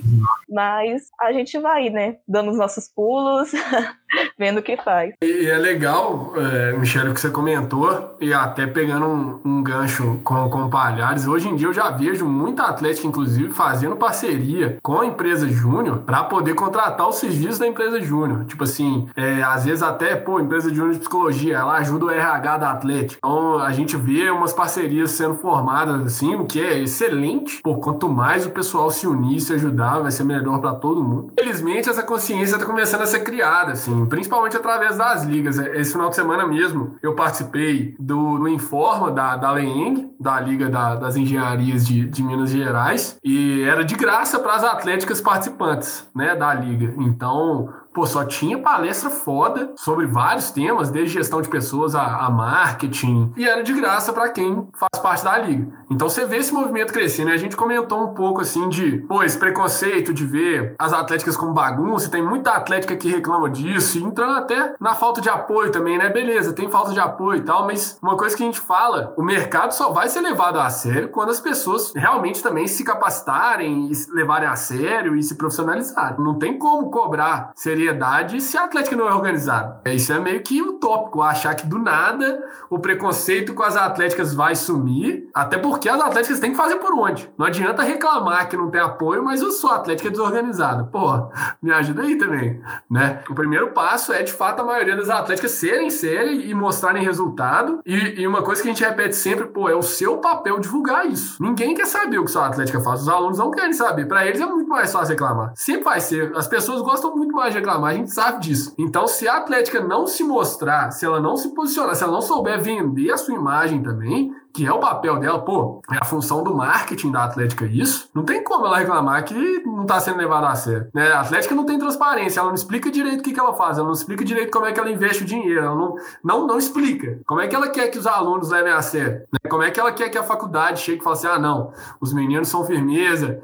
Mas 0.50 1.04
a 1.20 1.32
gente 1.32 1.58
vai, 1.60 1.90
né? 1.90 2.18
Dando 2.28 2.52
os 2.52 2.58
nossos 2.58 2.88
pulos, 2.88 3.52
vendo 4.38 4.60
o 4.60 4.64
que 4.64 4.78
faz. 4.78 5.14
E 5.22 5.48
é 5.48 5.58
legal, 5.58 6.34
é, 6.36 6.74
Michele, 6.74 7.10
o 7.10 7.14
que 7.14 7.22
você 7.22 7.30
comentou, 7.30 8.18
e 8.20 8.34
até 8.34 8.66
pegando 8.66 9.06
um, 9.06 9.42
um 9.46 9.64
gancho 9.64 10.20
com, 10.24 10.50
com 10.50 10.70
Palhares, 10.70 11.28
hoje 11.28 11.48
em 11.48 11.56
dia 11.56 11.68
eu 11.68 11.74
já 11.74 11.90
vejo 11.90 12.26
muita 12.26 12.64
atlética, 12.64 13.08
inclusive, 13.08 13.50
fazendo 13.50 13.96
parceria 13.96 14.78
com 14.82 15.02
a 15.02 15.06
empresa 15.06 15.48
júnior 15.48 16.00
para 16.00 16.24
poder 16.24 16.56
contratar 16.56 17.08
os 17.08 17.16
serviços 17.16 17.60
da 17.60 17.68
empresa 17.68 18.00
júnior. 18.02 18.46
Tipo 18.46 18.64
assim, 18.64 19.08
é, 19.16 19.42
às 19.42 19.66
vezes 19.66 19.84
até, 19.84 20.16
pô, 20.16 20.40
empresa 20.40 20.74
júnior 20.74 20.94
de 20.94 21.00
psicologia, 21.00 21.58
ela 21.58 21.78
ajuda 21.78 22.06
o 22.06 22.10
RH 22.10 22.58
da 22.58 22.72
Atlética. 22.72 23.18
Então 23.18 23.60
a 23.60 23.72
gente 23.72 23.96
vê 23.98 24.30
umas 24.30 24.54
parcerias 24.54 25.12
sendo 25.12 25.36
formadas 25.36 26.06
assim, 26.06 26.36
o 26.36 26.46
que 26.46 26.62
é 26.62 26.80
excelente. 26.90 27.62
Pô, 27.62 27.76
quanto 27.78 28.10
mais 28.10 28.46
o 28.46 28.50
pessoal 28.50 28.90
se 28.92 29.08
unir, 29.08 29.40
se 29.40 29.54
ajudar, 29.54 30.00
vai 30.00 30.12
ser 30.12 30.24
melhor 30.24 30.60
para 30.60 30.74
todo 30.74 31.04
mundo. 31.04 31.32
Felizmente 31.40 31.90
essa 31.90 32.04
consciência 32.04 32.56
está 32.56 32.66
começando 32.66 33.02
a 33.02 33.06
ser 33.06 33.22
criada, 33.22 33.74
assim, 33.74 34.06
principalmente 34.08 34.58
através 34.58 34.98
das 34.98 35.24
ligas. 35.24 35.58
Esse 35.58 35.92
final 35.92 36.10
de 36.10 36.16
semana 36.16 36.46
mesmo 36.48 36.96
eu 37.02 37.16
participei 37.16 37.96
do, 38.00 38.38
do 38.38 38.48
Informa 38.48 39.12
da, 39.12 39.38
da 39.38 39.52
Leeng, 39.52 40.12
da 40.20 40.40
Liga 40.40 40.70
da, 40.70 40.96
das 40.96 41.16
Engenharias 41.16 41.88
de, 41.88 42.06
de 42.06 42.24
Minas 42.24 42.50
Gerais, 42.50 43.18
e 43.24 43.62
era 43.64 43.86
de 43.86 43.96
graça 43.96 44.40
para 44.40 44.56
as 44.56 44.64
atléticas 44.64 45.22
participantes, 45.22 46.08
né, 46.16 46.36
da 46.36 46.54
liga. 46.54 46.94
Então, 46.98 47.70
pô, 47.94 48.06
só 48.06 48.24
tinha 48.24 48.58
palestra 48.58 49.10
foda 49.10 49.74
sobre 49.76 50.06
vários 50.06 50.52
temas, 50.52 50.90
desde 50.90 51.14
gestão 51.14 51.42
de 51.42 51.50
pessoas 51.50 51.96
a, 51.96 52.26
a 52.26 52.30
marketing, 52.30 53.34
e 53.36 53.48
era 53.48 53.64
de 53.64 53.74
graça 53.74 54.14
para 54.14 54.30
quem 54.30 54.68
faz 54.74 55.02
parte 55.02 55.24
da 55.24 55.38
liga. 55.38 55.68
Então 55.90 56.10
você 56.10 56.26
vê 56.26 56.38
esse 56.38 56.54
movimento 56.54 56.94
crescendo, 56.94 57.30
e 57.30 57.34
a 57.34 57.38
gente 57.38 57.56
comentou 57.56 58.04
um 58.04 58.14
pouco 58.14 58.42
assim 58.42 58.70
de, 58.70 59.00
pô, 59.00 59.24
esse 59.24 59.38
preconceito 59.38 60.14
de 60.14 60.26
ver 60.26 60.76
as 60.78 60.94
atléticas 60.94 61.36
como 61.36 61.54
bagunça, 61.54 62.10
tem 62.10 62.22
muita 62.22 62.52
atlética 62.52 62.96
que 62.96 63.10
reclama 63.10 63.50
disso, 63.50 63.98
e 63.98 64.04
entrando 64.04 64.38
até 64.38 64.76
na 64.80 64.96
falta 64.96 65.22
de 65.22 65.30
apoio 65.30 65.72
também, 65.72 65.98
né? 65.98 66.10
Beleza, 66.10 66.54
tem 66.54 66.70
falta 66.70 66.92
de 66.92 67.00
apoio 67.00 67.40
e 67.40 67.44
tal, 67.44 67.66
mas 67.66 67.98
uma 68.02 68.16
coisa 68.16 68.36
que 68.36 68.44
a 68.44 68.46
gente 68.46 68.60
fala, 68.60 69.14
o 69.18 69.24
mercado 69.24 69.72
só 69.72 69.92
vai 69.92 70.10
ser 70.10 70.22
levado 70.22 70.60
a 70.60 70.70
sério 70.70 71.10
quando 71.10 71.30
as 71.30 71.40
pessoas 71.40 71.92
realmente 71.96 72.42
também 72.42 72.68
se 72.68 72.84
capacitarem, 72.84 73.90
e 73.90 73.96
se 73.96 74.12
levarem 74.12 74.48
a 74.48 74.56
sério 74.56 75.16
e 75.16 75.24
se 75.24 75.36
profissionalizarem. 75.36 76.24
Não 76.24 76.36
tem 76.36 76.58
como 76.58 76.90
cobrar 76.90 77.52
seriedade 77.90 78.42
se 78.42 78.58
a 78.58 78.64
Atlética 78.64 78.96
não 78.96 79.08
é 79.08 79.14
organizada. 79.14 79.82
É, 79.86 79.94
isso 79.94 80.14
é 80.14 80.20
meio 80.20 80.42
que 80.42 80.62
utópico, 80.62 81.22
achar 81.22 81.56
que 81.56 81.66
do 81.66 81.80
nada 81.80 82.44
o 82.70 82.78
preconceito 82.78 83.54
com 83.54 83.64
as 83.64 83.76
atléticas 83.76 84.34
vai 84.34 84.56
sumir, 84.56 85.30
até 85.34 85.58
porque 85.58 85.90
as 85.90 86.00
atléticas 86.00 86.40
têm 86.40 86.52
que 86.52 86.58
fazer 86.58 86.76
por 86.76 86.94
onde. 86.94 87.30
Não 87.38 87.46
adianta 87.46 87.82
reclamar 87.82 88.48
que 88.48 88.56
não 88.56 88.70
tem 88.70 88.82
apoio, 88.82 89.24
mas 89.24 89.42
eu 89.42 89.52
sou 89.52 89.72
atlética 89.72 90.10
desorganizada. 90.10 90.84
Pô, 90.84 91.30
me 91.62 91.72
ajuda 91.72 92.04
aí 92.04 92.18
também, 92.18 92.62
né? 92.90 93.22
O 93.30 93.34
primeiro 93.34 93.72
passo 93.72 94.14
é, 94.14 94.22
de 94.22 94.32
fato, 94.32 94.62
a 94.62 94.66
maioria 94.66 94.96
das 94.96 95.10
atléticas 95.10 95.52
serem 95.52 95.90
série 95.90 96.50
e 96.50 96.54
mostrarem 96.54 97.04
resultado. 97.04 97.80
E, 97.86 98.22
e, 98.22 98.28
uma 98.28 98.44
coisa 98.44 98.62
que 98.62 98.70
a 98.70 98.72
gente 98.72 98.84
repete 98.84 99.16
sempre, 99.16 99.48
pô, 99.48 99.68
é 99.70 99.76
o 99.76 99.82
seu 99.82 100.18
papel 100.18 100.60
divulgar 100.60 101.08
isso. 101.08 101.42
Ninguém 101.42 101.74
quer 101.74 101.88
saber 101.88 102.20
o 102.20 102.26
que 102.26 102.32
sua 102.32 102.48
atlética 102.48 102.80
faz. 102.82 103.02
Os 103.02 103.10
alunos 103.10 103.38
não 103.38 103.52
querem 103.52 103.74
saber. 103.74 104.06
Para 104.08 104.26
eles 104.28 104.40
é 104.40 104.46
muito 104.46 104.70
mais 104.70 104.92
fácil 104.92 105.10
reclamar. 105.10 105.54
Sempre 105.56 105.84
vai 105.84 106.00
ser. 106.00 106.32
As 106.36 106.48
pessoas 106.48 106.82
gostam 106.82 107.16
muito 107.16 107.34
mais 107.34 107.54
de 107.54 107.60
reclamar, 107.60 107.69
a 107.76 107.94
gente 107.94 108.12
sabe 108.12 108.42
disso. 108.42 108.74
Então, 108.78 109.08
se 109.08 109.28
a 109.28 109.38
Atlética 109.38 109.80
não 109.80 110.08
se 110.08 110.24
mostrar, 110.24 110.92
se 110.92 111.06
ela 111.06 111.20
não 111.20 111.38
se 111.38 111.50
posicionar, 111.50 111.96
se 111.96 112.04
ela 112.04 112.14
não 112.14 112.22
souber 112.22 112.62
vender 112.62 113.12
a 113.12 113.18
sua 113.18 113.36
imagem 113.36 113.82
também, 113.82 114.34
que 114.54 114.66
é 114.66 114.72
o 114.72 114.80
papel 114.80 115.20
dela, 115.20 115.40
pô, 115.40 115.82
é 115.92 115.98
a 115.98 116.06
função 116.06 116.44
do 116.44 116.54
marketing 116.54 117.12
da 117.12 117.24
Atlética 117.24 117.66
isso, 117.66 118.10
não 118.14 118.24
tem 118.24 118.44
como 118.44 118.66
ela 118.66 118.78
reclamar 118.78 119.24
que 119.24 119.60
não 119.66 119.86
tá 119.86 120.00
sendo 120.00 120.18
levada 120.18 120.48
a 120.48 120.56
sério. 120.56 120.88
Né? 120.94 121.12
A 121.12 121.22
Atlética 121.22 121.56
não 121.56 121.66
tem 121.66 121.78
transparência, 121.78 122.40
ela 122.40 122.50
não 122.50 122.56
explica 122.56 122.92
direito 122.92 123.20
o 123.20 123.24
que, 123.24 123.34
que 123.34 123.40
ela 123.40 123.54
faz, 123.54 123.78
ela 123.78 123.88
não 123.88 123.94
explica 123.94 124.24
direito 124.26 124.52
como 124.52 124.66
é 124.66 124.72
que 124.72 124.80
ela 124.80 124.90
investe 124.90 125.24
o 125.24 125.26
dinheiro, 125.26 125.60
ela 125.60 125.76
não, 125.76 125.96
não, 126.24 126.48
não 126.48 126.58
explica. 126.58 127.20
Como 127.26 127.42
é 127.42 127.48
que 127.48 127.56
ela 127.56 127.70
quer 127.70 127.88
que 127.90 127.98
os 127.98 128.08
alunos 128.08 128.50
levem 128.50 128.74
a 128.74 128.82
sério? 128.82 129.22
Né? 129.32 129.50
Como 129.50 129.64
é 129.64 129.72
que 129.72 129.80
ela 129.80 129.92
quer 129.92 130.10
que 130.10 130.18
a 130.18 130.24
faculdade 130.24 130.82
chegue 130.82 131.00
e 131.00 131.04
fale 131.04 131.16
assim, 131.16 131.28
ah, 131.28 131.40
não, 131.40 131.72
os 132.02 132.14
meninos 132.14 132.48
são 132.48 132.66
firmeza, 132.66 133.42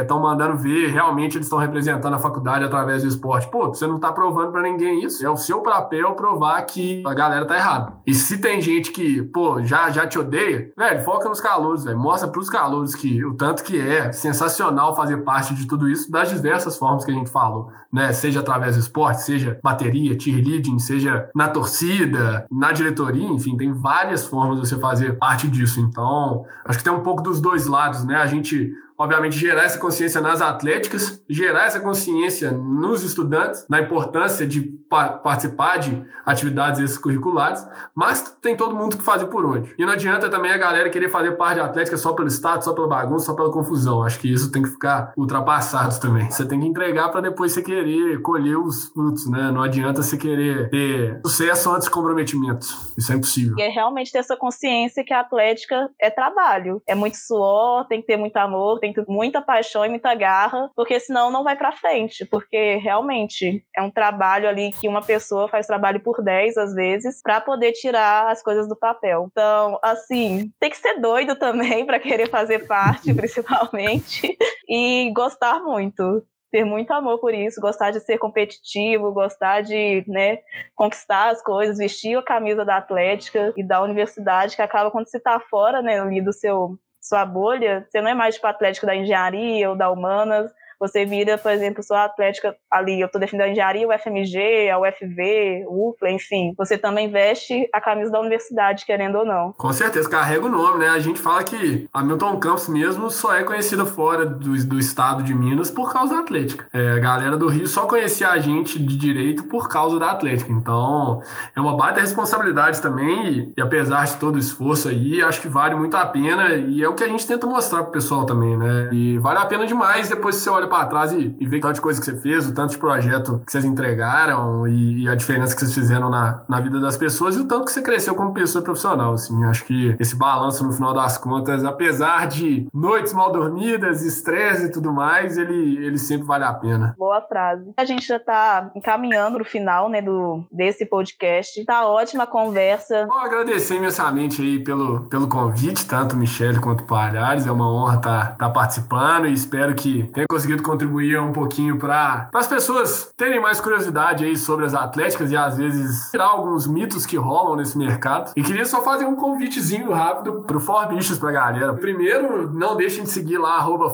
estão 0.00 0.18
é, 0.18 0.22
mandando 0.22 0.56
ver, 0.56 0.88
realmente 0.88 1.36
eles 1.36 1.46
estão 1.46 1.58
representando 1.58 2.14
a 2.14 2.18
faculdade 2.18 2.64
através 2.64 3.02
do 3.02 3.08
esporte. 3.08 3.48
Pô, 3.50 3.68
você 3.68 3.86
não 3.86 3.98
tá 3.98 4.12
provando 4.12 4.52
para 4.52 4.62
ninguém 4.62 5.02
isso, 5.04 5.24
é 5.24 5.30
o 5.30 5.36
seu 5.36 5.60
papel 5.60 6.12
provar 6.12 6.60
que 6.62 7.02
a 7.06 7.14
galera 7.14 7.46
tá 7.46 7.56
errada. 7.56 7.94
E 8.06 8.14
se 8.14 8.38
tem 8.38 8.60
gente 8.60 8.92
que, 8.92 9.22
pô, 9.22 9.62
já, 9.62 9.90
já 9.90 10.06
te 10.06 10.18
odeia, 10.18 10.41
velho, 10.76 11.02
foca 11.04 11.28
nos 11.28 11.40
calouros, 11.40 11.84
velho. 11.84 11.98
Mostra 11.98 12.28
pros 12.28 12.48
calouros 12.48 12.94
que 12.94 13.24
o 13.24 13.34
tanto 13.34 13.62
que 13.62 13.80
é 13.80 14.12
sensacional 14.12 14.94
fazer 14.94 15.18
parte 15.18 15.54
de 15.54 15.66
tudo 15.66 15.88
isso 15.88 16.10
das 16.10 16.30
diversas 16.30 16.76
formas 16.76 17.04
que 17.04 17.10
a 17.10 17.14
gente 17.14 17.30
falou, 17.30 17.70
né? 17.92 18.12
Seja 18.12 18.40
através 18.40 18.76
do 18.76 18.80
esporte, 18.80 19.22
seja 19.22 19.58
bateria, 19.62 20.18
cheerleading, 20.18 20.78
seja 20.78 21.28
na 21.34 21.48
torcida, 21.48 22.46
na 22.50 22.72
diretoria, 22.72 23.28
enfim, 23.28 23.56
tem 23.56 23.72
várias 23.72 24.26
formas 24.26 24.60
de 24.60 24.68
você 24.68 24.78
fazer 24.78 25.18
parte 25.18 25.48
disso. 25.48 25.80
Então, 25.80 26.44
acho 26.64 26.78
que 26.78 26.84
tem 26.84 26.92
um 26.92 27.02
pouco 27.02 27.22
dos 27.22 27.40
dois 27.40 27.66
lados, 27.66 28.04
né? 28.04 28.16
A 28.16 28.26
gente 28.26 28.72
obviamente, 29.02 29.36
gerar 29.36 29.64
essa 29.64 29.78
consciência 29.78 30.20
nas 30.20 30.40
atléticas, 30.40 31.20
gerar 31.28 31.66
essa 31.66 31.80
consciência 31.80 32.52
nos 32.52 33.02
estudantes, 33.02 33.66
na 33.68 33.80
importância 33.80 34.46
de 34.46 34.78
participar 35.22 35.78
de 35.78 36.04
atividades 36.24 36.80
extracurriculares, 36.80 37.66
mas 37.94 38.22
tem 38.40 38.56
todo 38.56 38.76
mundo 38.76 38.96
que 38.96 39.02
fazer 39.02 39.26
por 39.26 39.44
onde. 39.44 39.74
E 39.78 39.84
não 39.84 39.92
adianta 39.92 40.28
também 40.28 40.52
a 40.52 40.58
galera 40.58 40.90
querer 40.90 41.08
fazer 41.08 41.32
parte 41.32 41.54
de 41.54 41.60
atlética 41.60 41.96
só 41.96 42.12
pelo 42.12 42.28
status, 42.28 42.64
só 42.64 42.72
pela 42.72 42.88
bagunça, 42.88 43.26
só 43.26 43.34
pela 43.34 43.50
confusão. 43.50 44.02
Acho 44.02 44.20
que 44.20 44.32
isso 44.32 44.50
tem 44.50 44.62
que 44.62 44.70
ficar 44.70 45.12
ultrapassado 45.16 45.98
também. 46.00 46.30
Você 46.30 46.46
tem 46.46 46.60
que 46.60 46.66
entregar 46.66 47.10
para 47.10 47.20
depois 47.20 47.52
você 47.52 47.62
querer 47.62 48.20
colher 48.22 48.56
os 48.56 48.88
frutos, 48.88 49.28
né? 49.28 49.50
Não 49.50 49.62
adianta 49.62 50.02
você 50.02 50.16
querer 50.16 50.70
ter 50.70 51.20
sucesso 51.24 51.70
antes 51.70 51.84
de 51.84 51.90
comprometimento. 51.90 52.66
Isso 52.96 53.12
é 53.12 53.16
impossível. 53.16 53.56
E 53.58 53.62
é 53.62 53.68
realmente 53.68 54.12
ter 54.12 54.18
essa 54.18 54.36
consciência 54.36 55.04
que 55.04 55.12
a 55.12 55.20
atlética 55.20 55.88
é 56.00 56.10
trabalho. 56.10 56.82
É 56.86 56.94
muito 56.94 57.16
suor, 57.16 57.86
tem 57.86 58.00
que 58.00 58.06
ter 58.06 58.16
muito 58.16 58.36
amor, 58.36 58.78
tem 58.78 58.92
muito, 58.94 59.10
muita 59.10 59.42
paixão 59.42 59.84
e 59.84 59.88
muita 59.88 60.14
garra, 60.14 60.70
porque 60.74 60.98
senão 61.00 61.30
não 61.30 61.44
vai 61.44 61.56
para 61.56 61.72
frente, 61.72 62.24
porque 62.26 62.76
realmente 62.76 63.64
é 63.74 63.82
um 63.82 63.90
trabalho 63.90 64.48
ali 64.48 64.72
que 64.82 64.88
uma 64.88 65.00
pessoa 65.00 65.46
faz 65.46 65.64
trabalho 65.64 66.00
por 66.00 66.20
10 66.20 66.56
às 66.56 66.74
vezes 66.74 67.22
para 67.22 67.40
poder 67.40 67.70
tirar 67.70 68.32
as 68.32 68.42
coisas 68.42 68.66
do 68.66 68.74
papel. 68.74 69.28
Então, 69.30 69.78
assim, 69.80 70.50
tem 70.58 70.68
que 70.68 70.76
ser 70.76 70.98
doido 70.98 71.36
também 71.36 71.86
para 71.86 72.00
querer 72.00 72.28
fazer 72.28 72.66
parte, 72.66 73.14
principalmente, 73.14 74.36
e 74.68 75.12
gostar 75.14 75.60
muito 75.60 76.26
ter 76.50 76.66
muito 76.66 76.90
amor 76.90 77.18
por 77.18 77.32
isso, 77.32 77.62
gostar 77.62 77.92
de 77.92 78.00
ser 78.00 78.18
competitivo, 78.18 79.10
gostar 79.10 79.62
de 79.62 80.04
né, 80.06 80.40
conquistar 80.74 81.30
as 81.30 81.42
coisas, 81.42 81.78
vestir 81.78 82.18
a 82.18 82.22
camisa 82.22 82.62
da 82.62 82.76
Atlética 82.76 83.54
e 83.56 83.64
da 83.64 83.80
universidade, 83.80 84.54
que 84.54 84.60
acaba 84.60 84.90
quando 84.90 85.08
você 85.08 85.16
está 85.16 85.40
fora 85.40 85.80
né, 85.80 85.98
ali 85.98 86.20
do 86.20 86.30
seu 86.30 86.76
sua 87.00 87.24
bolha, 87.24 87.86
você 87.88 88.02
não 88.02 88.10
é 88.10 88.14
mais 88.14 88.34
tipo 88.34 88.46
Atlético 88.46 88.84
da 88.84 88.94
engenharia 88.94 89.70
ou 89.70 89.74
da 89.74 89.90
humanas, 89.90 90.52
você 90.82 91.04
vira, 91.04 91.38
por 91.38 91.52
exemplo, 91.52 91.80
sua 91.80 92.06
atlética 92.06 92.56
ali, 92.68 93.00
eu 93.00 93.06
estou 93.06 93.20
defendendo 93.20 93.46
a 93.46 93.50
engenharia, 93.50 93.86
o 93.86 93.96
FMG, 93.96 94.68
a 94.68 94.80
UFV, 94.80 95.64
UFLA, 95.68 96.10
enfim. 96.10 96.52
Você 96.58 96.76
também 96.76 97.08
veste 97.08 97.68
a 97.72 97.80
camisa 97.80 98.10
da 98.10 98.18
universidade, 98.18 98.84
querendo 98.84 99.18
ou 99.18 99.24
não. 99.24 99.52
Com 99.52 99.72
certeza, 99.72 100.10
carrega 100.10 100.44
o 100.44 100.48
nome, 100.48 100.80
né? 100.80 100.88
A 100.88 100.98
gente 100.98 101.20
fala 101.20 101.44
que 101.44 101.88
a 101.94 102.02
Milton 102.02 102.36
Campos 102.40 102.68
mesmo 102.68 103.12
só 103.12 103.32
é 103.32 103.44
conhecida 103.44 103.86
fora 103.86 104.26
do, 104.26 104.56
do 104.66 104.76
estado 104.76 105.22
de 105.22 105.32
Minas 105.32 105.70
por 105.70 105.92
causa 105.92 106.14
da 106.14 106.20
Atlética. 106.20 106.66
É, 106.72 106.94
a 106.94 106.98
galera 106.98 107.36
do 107.36 107.46
Rio 107.46 107.68
só 107.68 107.86
conhecia 107.86 108.30
a 108.30 108.38
gente 108.40 108.76
de 108.76 108.96
direito 108.96 109.44
por 109.44 109.68
causa 109.68 110.00
da 110.00 110.10
Atlética. 110.10 110.50
Então, 110.50 111.22
é 111.54 111.60
uma 111.60 111.76
baita 111.76 112.00
responsabilidade 112.00 112.82
também 112.82 113.28
e, 113.28 113.52
e 113.56 113.62
apesar 113.62 114.04
de 114.04 114.16
todo 114.16 114.34
o 114.34 114.38
esforço 114.40 114.88
aí, 114.88 115.22
acho 115.22 115.40
que 115.40 115.48
vale 115.48 115.76
muito 115.76 115.96
a 115.96 116.06
pena 116.06 116.54
e 116.54 116.82
é 116.82 116.88
o 116.88 116.94
que 116.94 117.04
a 117.04 117.08
gente 117.08 117.24
tenta 117.24 117.46
mostrar 117.46 117.84
pro 117.84 117.92
pessoal 117.92 118.26
também, 118.26 118.56
né? 118.56 118.88
E 118.90 119.16
vale 119.18 119.38
a 119.38 119.46
pena 119.46 119.64
demais 119.64 120.08
depois 120.08 120.34
que 120.34 120.42
você 120.42 120.50
olha 120.50 120.71
para 120.72 120.86
trás 120.86 121.12
e, 121.12 121.36
e 121.38 121.46
ver 121.46 121.58
o 121.58 121.60
tanto 121.60 121.74
de 121.74 121.80
coisa 121.82 122.00
que 122.00 122.06
você 122.06 122.16
fez, 122.16 122.48
o 122.48 122.54
tanto 122.54 122.70
de 122.70 122.78
projeto 122.78 123.42
que 123.44 123.52
vocês 123.52 123.62
entregaram 123.62 124.66
e, 124.66 125.02
e, 125.02 125.08
a 125.08 125.14
diferença 125.14 125.54
que 125.54 125.60
vocês 125.60 125.74
fizeram 125.74 126.08
na, 126.08 126.42
na 126.48 126.60
vida 126.60 126.80
das 126.80 126.96
pessoas 126.96 127.36
e 127.36 127.40
o 127.40 127.44
tanto 127.46 127.66
que 127.66 127.72
você 127.72 127.82
cresceu 127.82 128.14
como 128.14 128.32
pessoa 128.32 128.64
profissional, 128.64 129.12
assim. 129.12 129.44
Acho 129.44 129.66
que 129.66 129.94
esse 130.00 130.16
balanço, 130.16 130.64
no 130.64 130.72
final 130.72 130.94
das 130.94 131.18
contas, 131.18 131.62
apesar 131.62 132.26
de 132.26 132.66
noites 132.72 133.12
mal 133.12 133.30
dormidas, 133.30 134.02
estresse 134.02 134.66
e 134.66 134.70
tudo 134.70 134.90
mais, 134.90 135.36
ele, 135.36 135.84
ele 135.84 135.98
sempre 135.98 136.26
vale 136.26 136.44
a 136.44 136.54
pena. 136.54 136.94
Boa 136.96 137.20
frase. 137.20 137.70
A 137.76 137.84
gente 137.84 138.06
já 138.06 138.16
está 138.16 138.70
encaminhando 138.74 139.42
o 139.42 139.44
final, 139.44 139.90
né, 139.90 140.00
do, 140.00 140.42
desse 140.50 140.86
podcast. 140.86 141.62
Tá 141.66 141.86
ótima 141.86 142.24
a 142.24 142.26
conversa. 142.26 143.06
Vou 143.06 143.18
agradecer 143.18 143.76
imensamente 143.76 144.40
aí 144.40 144.58
pelo, 144.64 145.00
pelo 145.10 145.28
convite, 145.28 145.86
tanto 145.86 146.16
Michele 146.16 146.60
quanto 146.60 146.84
Palhares. 146.84 147.46
É 147.46 147.52
uma 147.52 147.70
honra 147.70 147.96
estar 147.96 148.28
tá, 148.30 148.46
tá 148.46 148.48
participando 148.48 149.26
e 149.26 149.34
espero 149.34 149.74
que 149.74 150.04
tenha 150.14 150.26
conseguido 150.26 150.61
contribuir 150.62 151.20
um 151.20 151.32
pouquinho 151.32 151.78
para 151.78 152.28
as 152.32 152.46
pessoas 152.46 153.12
terem 153.16 153.40
mais 153.40 153.60
curiosidade 153.60 154.24
aí 154.24 154.36
sobre 154.36 154.66
as 154.66 154.74
atléticas 154.74 155.30
e 155.30 155.36
às 155.36 155.56
vezes 155.56 156.10
tirar 156.10 156.26
alguns 156.26 156.66
mitos 156.66 157.04
que 157.04 157.16
rolam 157.16 157.56
nesse 157.56 157.76
mercado. 157.76 158.32
E 158.36 158.42
queria 158.42 158.64
só 158.64 158.82
fazer 158.82 159.04
um 159.04 159.16
convitezinho 159.16 159.92
rápido 159.92 160.42
pro 160.46 160.60
For 160.60 160.86
Bichos 160.88 161.18
pra 161.18 161.32
galera. 161.32 161.74
Primeiro, 161.74 162.50
não 162.52 162.76
deixem 162.76 163.04
de 163.04 163.10
seguir 163.10 163.38
lá, 163.38 163.56
arroba 163.56 163.92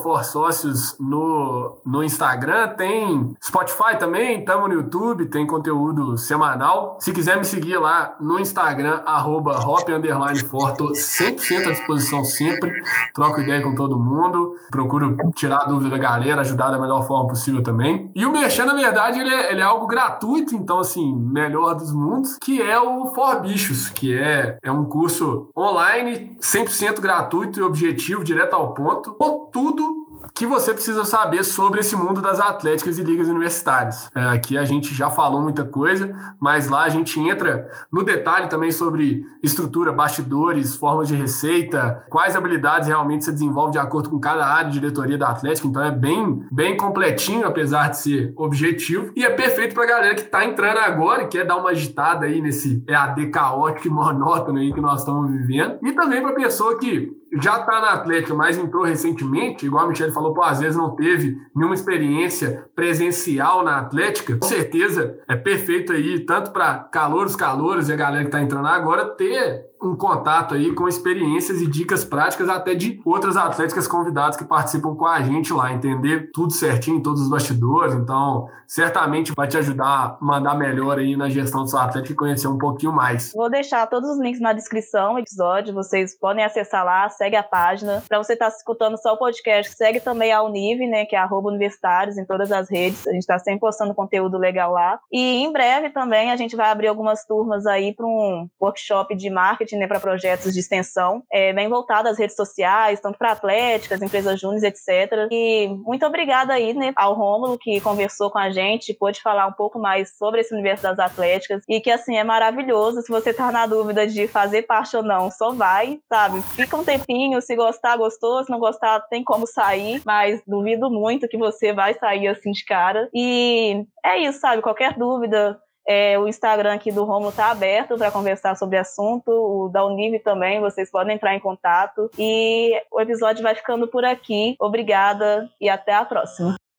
no, 0.98 1.78
no 1.84 2.02
Instagram. 2.02 2.68
Tem 2.68 3.36
Spotify 3.42 3.96
também, 3.98 4.44
tamo 4.44 4.68
no 4.68 4.74
YouTube, 4.74 5.26
tem 5.26 5.46
conteúdo 5.46 6.16
semanal. 6.16 6.96
Se 7.00 7.12
quiser 7.12 7.36
me 7.36 7.44
seguir 7.44 7.78
lá 7.78 8.16
no 8.20 8.38
Instagram, 8.38 9.00
arroba 9.06 9.58
hop 9.58 9.88
underline 9.88 10.38
for, 10.40 10.72
tô 10.76 10.92
100% 10.92 11.68
à 11.68 11.70
disposição 11.70 12.24
sempre. 12.24 12.72
Troco 13.14 13.40
ideia 13.40 13.62
com 13.62 13.74
todo 13.74 13.98
mundo, 13.98 14.56
procuro 14.70 15.16
tirar 15.34 15.64
dúvida 15.64 15.90
da 15.90 15.98
galera, 15.98 16.40
ajudar 16.40 16.57
ajudar 16.58 16.70
da 16.70 16.78
melhor 16.78 17.06
forma 17.06 17.28
possível 17.28 17.62
também. 17.62 18.10
E 18.14 18.26
o 18.26 18.32
Merchan, 18.32 18.66
na 18.66 18.74
verdade, 18.74 19.20
ele 19.20 19.32
é, 19.32 19.52
ele 19.52 19.60
é 19.60 19.64
algo 19.64 19.86
gratuito, 19.86 20.54
então, 20.54 20.80
assim, 20.80 21.14
melhor 21.14 21.74
dos 21.74 21.92
mundos, 21.92 22.36
que 22.38 22.60
é 22.60 22.78
o 22.80 23.06
For 23.14 23.40
Bichos, 23.40 23.88
que 23.88 24.18
é, 24.18 24.58
é 24.62 24.72
um 24.72 24.84
curso 24.84 25.48
online, 25.56 26.36
100% 26.40 27.00
gratuito 27.00 27.60
e 27.60 27.62
objetivo, 27.62 28.24
direto 28.24 28.54
ao 28.54 28.74
ponto, 28.74 29.12
com 29.12 29.46
tudo 29.52 29.97
que 30.38 30.46
você 30.46 30.72
precisa 30.72 31.04
saber 31.04 31.42
sobre 31.42 31.80
esse 31.80 31.96
mundo 31.96 32.22
das 32.22 32.38
atléticas 32.38 32.96
e 32.96 33.02
ligas 33.02 33.26
universitárias. 33.26 34.08
É, 34.14 34.20
aqui 34.28 34.56
a 34.56 34.64
gente 34.64 34.94
já 34.94 35.10
falou 35.10 35.42
muita 35.42 35.64
coisa, 35.64 36.14
mas 36.38 36.68
lá 36.68 36.84
a 36.84 36.88
gente 36.88 37.18
entra 37.18 37.68
no 37.90 38.04
detalhe 38.04 38.48
também 38.48 38.70
sobre 38.70 39.26
estrutura, 39.42 39.92
bastidores, 39.92 40.76
formas 40.76 41.08
de 41.08 41.16
receita, 41.16 42.04
quais 42.08 42.36
habilidades 42.36 42.86
realmente 42.86 43.24
você 43.24 43.32
desenvolve 43.32 43.72
de 43.72 43.78
acordo 43.78 44.10
com 44.10 44.20
cada 44.20 44.46
área 44.46 44.70
de 44.70 44.78
diretoria 44.78 45.18
da 45.18 45.30
Atlética. 45.30 45.66
Então 45.66 45.82
é 45.82 45.90
bem, 45.90 46.46
bem 46.52 46.76
completinho, 46.76 47.44
apesar 47.44 47.90
de 47.90 47.98
ser 47.98 48.32
objetivo. 48.36 49.10
E 49.16 49.24
é 49.24 49.30
perfeito 49.30 49.74
para 49.74 49.82
a 49.82 49.88
galera 49.88 50.14
que 50.14 50.20
está 50.20 50.44
entrando 50.44 50.78
agora 50.78 51.24
e 51.24 51.26
quer 51.26 51.44
dar 51.44 51.56
uma 51.56 51.70
agitada 51.70 52.26
aí 52.26 52.40
nesse 52.40 52.80
EAD 52.86 53.26
caótico 53.32 53.88
e 53.88 53.90
monótono 53.90 54.60
aí 54.60 54.72
que 54.72 54.80
nós 54.80 55.00
estamos 55.00 55.32
vivendo. 55.32 55.78
E 55.82 55.92
também 55.94 56.22
para 56.22 56.30
a 56.30 56.34
pessoa 56.34 56.78
que 56.78 57.17
já 57.40 57.60
está 57.60 57.80
na 57.80 57.92
Atlética, 57.92 58.34
mas 58.34 58.56
entrou 58.56 58.84
recentemente, 58.84 59.66
igual 59.66 59.84
a 59.84 59.88
Michelle 59.88 60.12
falou, 60.12 60.32
pô, 60.32 60.42
às 60.42 60.60
vezes 60.60 60.76
não 60.76 60.96
teve 60.96 61.36
nenhuma 61.54 61.74
experiência 61.74 62.66
presencial 62.74 63.62
na 63.62 63.78
Atlética, 63.78 64.36
com 64.36 64.46
certeza 64.46 65.18
é 65.28 65.36
perfeito 65.36 65.92
aí, 65.92 66.20
tanto 66.20 66.50
para 66.50 66.78
calouros, 66.78 67.36
calouros 67.36 67.88
e 67.88 67.92
a 67.92 67.96
galera 67.96 68.22
que 68.22 68.28
está 68.28 68.40
entrando 68.40 68.66
agora, 68.66 69.04
ter 69.04 69.67
um 69.82 69.96
contato 69.96 70.54
aí 70.54 70.74
com 70.74 70.88
experiências 70.88 71.60
e 71.60 71.66
dicas 71.66 72.04
práticas 72.04 72.48
até 72.48 72.74
de 72.74 73.00
outras 73.04 73.36
atléticas 73.36 73.86
convidadas 73.86 74.36
que 74.36 74.44
participam 74.44 74.94
com 74.94 75.06
a 75.06 75.20
gente 75.22 75.52
lá, 75.52 75.72
entender 75.72 76.30
tudo 76.32 76.52
certinho, 76.52 77.02
todos 77.02 77.22
os 77.22 77.28
bastidores. 77.28 77.94
Então, 77.94 78.48
certamente 78.66 79.32
vai 79.34 79.46
te 79.46 79.56
ajudar 79.56 79.84
a 79.84 80.18
mandar 80.20 80.54
melhor 80.54 80.98
aí 80.98 81.16
na 81.16 81.28
gestão 81.28 81.62
do 81.62 81.70
seu 81.70 81.78
atleta 81.78 82.10
e 82.10 82.14
conhecer 82.14 82.48
um 82.48 82.58
pouquinho 82.58 82.92
mais. 82.92 83.32
Vou 83.34 83.50
deixar 83.50 83.86
todos 83.86 84.10
os 84.10 84.18
links 84.18 84.40
na 84.40 84.52
descrição 84.52 85.14
do 85.14 85.20
episódio, 85.20 85.74
vocês 85.74 86.18
podem 86.18 86.44
acessar 86.44 86.84
lá, 86.84 87.08
segue 87.08 87.36
a 87.36 87.42
página. 87.42 88.02
Para 88.08 88.18
você 88.18 88.34
estar 88.34 88.50
tá 88.50 88.56
escutando 88.56 88.96
só 88.98 89.14
o 89.14 89.18
podcast, 89.18 89.74
segue 89.74 90.00
também 90.00 90.32
a 90.32 90.42
Unive, 90.42 90.86
né, 90.86 91.04
que 91.04 91.16
é 91.16 91.18
arroba 91.18 91.48
universitários 91.48 92.18
em 92.18 92.24
todas 92.24 92.52
as 92.52 92.70
redes. 92.70 93.06
A 93.06 93.12
gente 93.12 93.22
está 93.22 93.38
sempre 93.38 93.60
postando 93.60 93.94
conteúdo 93.94 94.36
legal 94.36 94.72
lá. 94.72 94.98
E 95.10 95.42
em 95.42 95.52
breve 95.52 95.90
também 95.90 96.30
a 96.30 96.36
gente 96.36 96.56
vai 96.56 96.70
abrir 96.70 96.88
algumas 96.88 97.24
turmas 97.24 97.66
aí 97.66 97.94
para 97.94 98.06
um 98.06 98.48
workshop 98.60 99.14
de 99.14 99.30
marketing 99.30 99.67
marketing 99.68 99.76
né, 99.76 99.86
para 99.86 100.00
projetos 100.00 100.52
de 100.54 100.60
extensão, 100.60 101.22
é, 101.30 101.52
bem 101.52 101.68
voltado 101.68 102.08
às 102.08 102.18
redes 102.18 102.34
sociais, 102.34 103.00
tanto 103.00 103.18
para 103.18 103.32
atléticas, 103.32 104.00
empresas 104.00 104.40
júniores, 104.40 104.62
etc. 104.62 105.28
E 105.30 105.68
muito 105.84 106.06
obrigada 106.06 106.54
aí 106.54 106.72
né, 106.72 106.92
ao 106.96 107.14
Rômulo 107.14 107.58
que 107.58 107.80
conversou 107.80 108.30
com 108.30 108.38
a 108.38 108.50
gente, 108.50 108.94
pôde 108.94 109.20
falar 109.20 109.46
um 109.46 109.52
pouco 109.52 109.78
mais 109.78 110.16
sobre 110.16 110.40
esse 110.40 110.54
universo 110.54 110.82
das 110.82 110.98
atléticas 110.98 111.62
e 111.68 111.80
que 111.80 111.90
assim 111.90 112.16
é 112.16 112.24
maravilhoso. 112.24 113.02
Se 113.02 113.10
você 113.10 113.32
tá 113.32 113.52
na 113.52 113.66
dúvida 113.66 114.06
de 114.06 114.26
fazer 114.26 114.62
parte 114.62 114.96
ou 114.96 115.02
não, 115.02 115.30
só 115.30 115.52
vai, 115.52 116.00
sabe? 116.08 116.40
Fica 116.42 116.76
um 116.76 116.84
tempinho, 116.84 117.40
se 117.42 117.54
gostar, 117.54 117.96
gostou, 117.96 118.42
se 118.44 118.50
não 118.50 118.58
gostar, 118.58 119.00
tem 119.08 119.22
como 119.22 119.46
sair, 119.46 120.00
mas 120.04 120.40
duvido 120.46 120.90
muito 120.90 121.28
que 121.28 121.36
você 121.36 121.72
vai 121.72 121.94
sair 121.94 122.28
assim 122.28 122.50
de 122.52 122.64
cara. 122.64 123.08
E 123.14 123.84
é 124.04 124.18
isso, 124.18 124.40
sabe? 124.40 124.62
Qualquer 124.62 124.94
dúvida, 124.94 125.60
é, 125.88 126.18
o 126.18 126.28
Instagram 126.28 126.74
aqui 126.74 126.92
do 126.92 127.04
Romo 127.04 127.30
está 127.30 127.50
aberto 127.50 127.96
para 127.96 128.10
conversar 128.10 128.54
sobre 128.56 128.76
assunto, 128.76 129.30
o 129.30 129.70
da 129.70 129.86
Unive 129.86 130.18
também, 130.18 130.60
vocês 130.60 130.90
podem 130.90 131.16
entrar 131.16 131.34
em 131.34 131.40
contato. 131.40 132.10
E 132.18 132.78
o 132.92 133.00
episódio 133.00 133.42
vai 133.42 133.54
ficando 133.54 133.88
por 133.88 134.04
aqui. 134.04 134.54
Obrigada 134.60 135.48
e 135.58 135.66
até 135.66 135.94
a 135.94 136.04
próxima. 136.04 136.56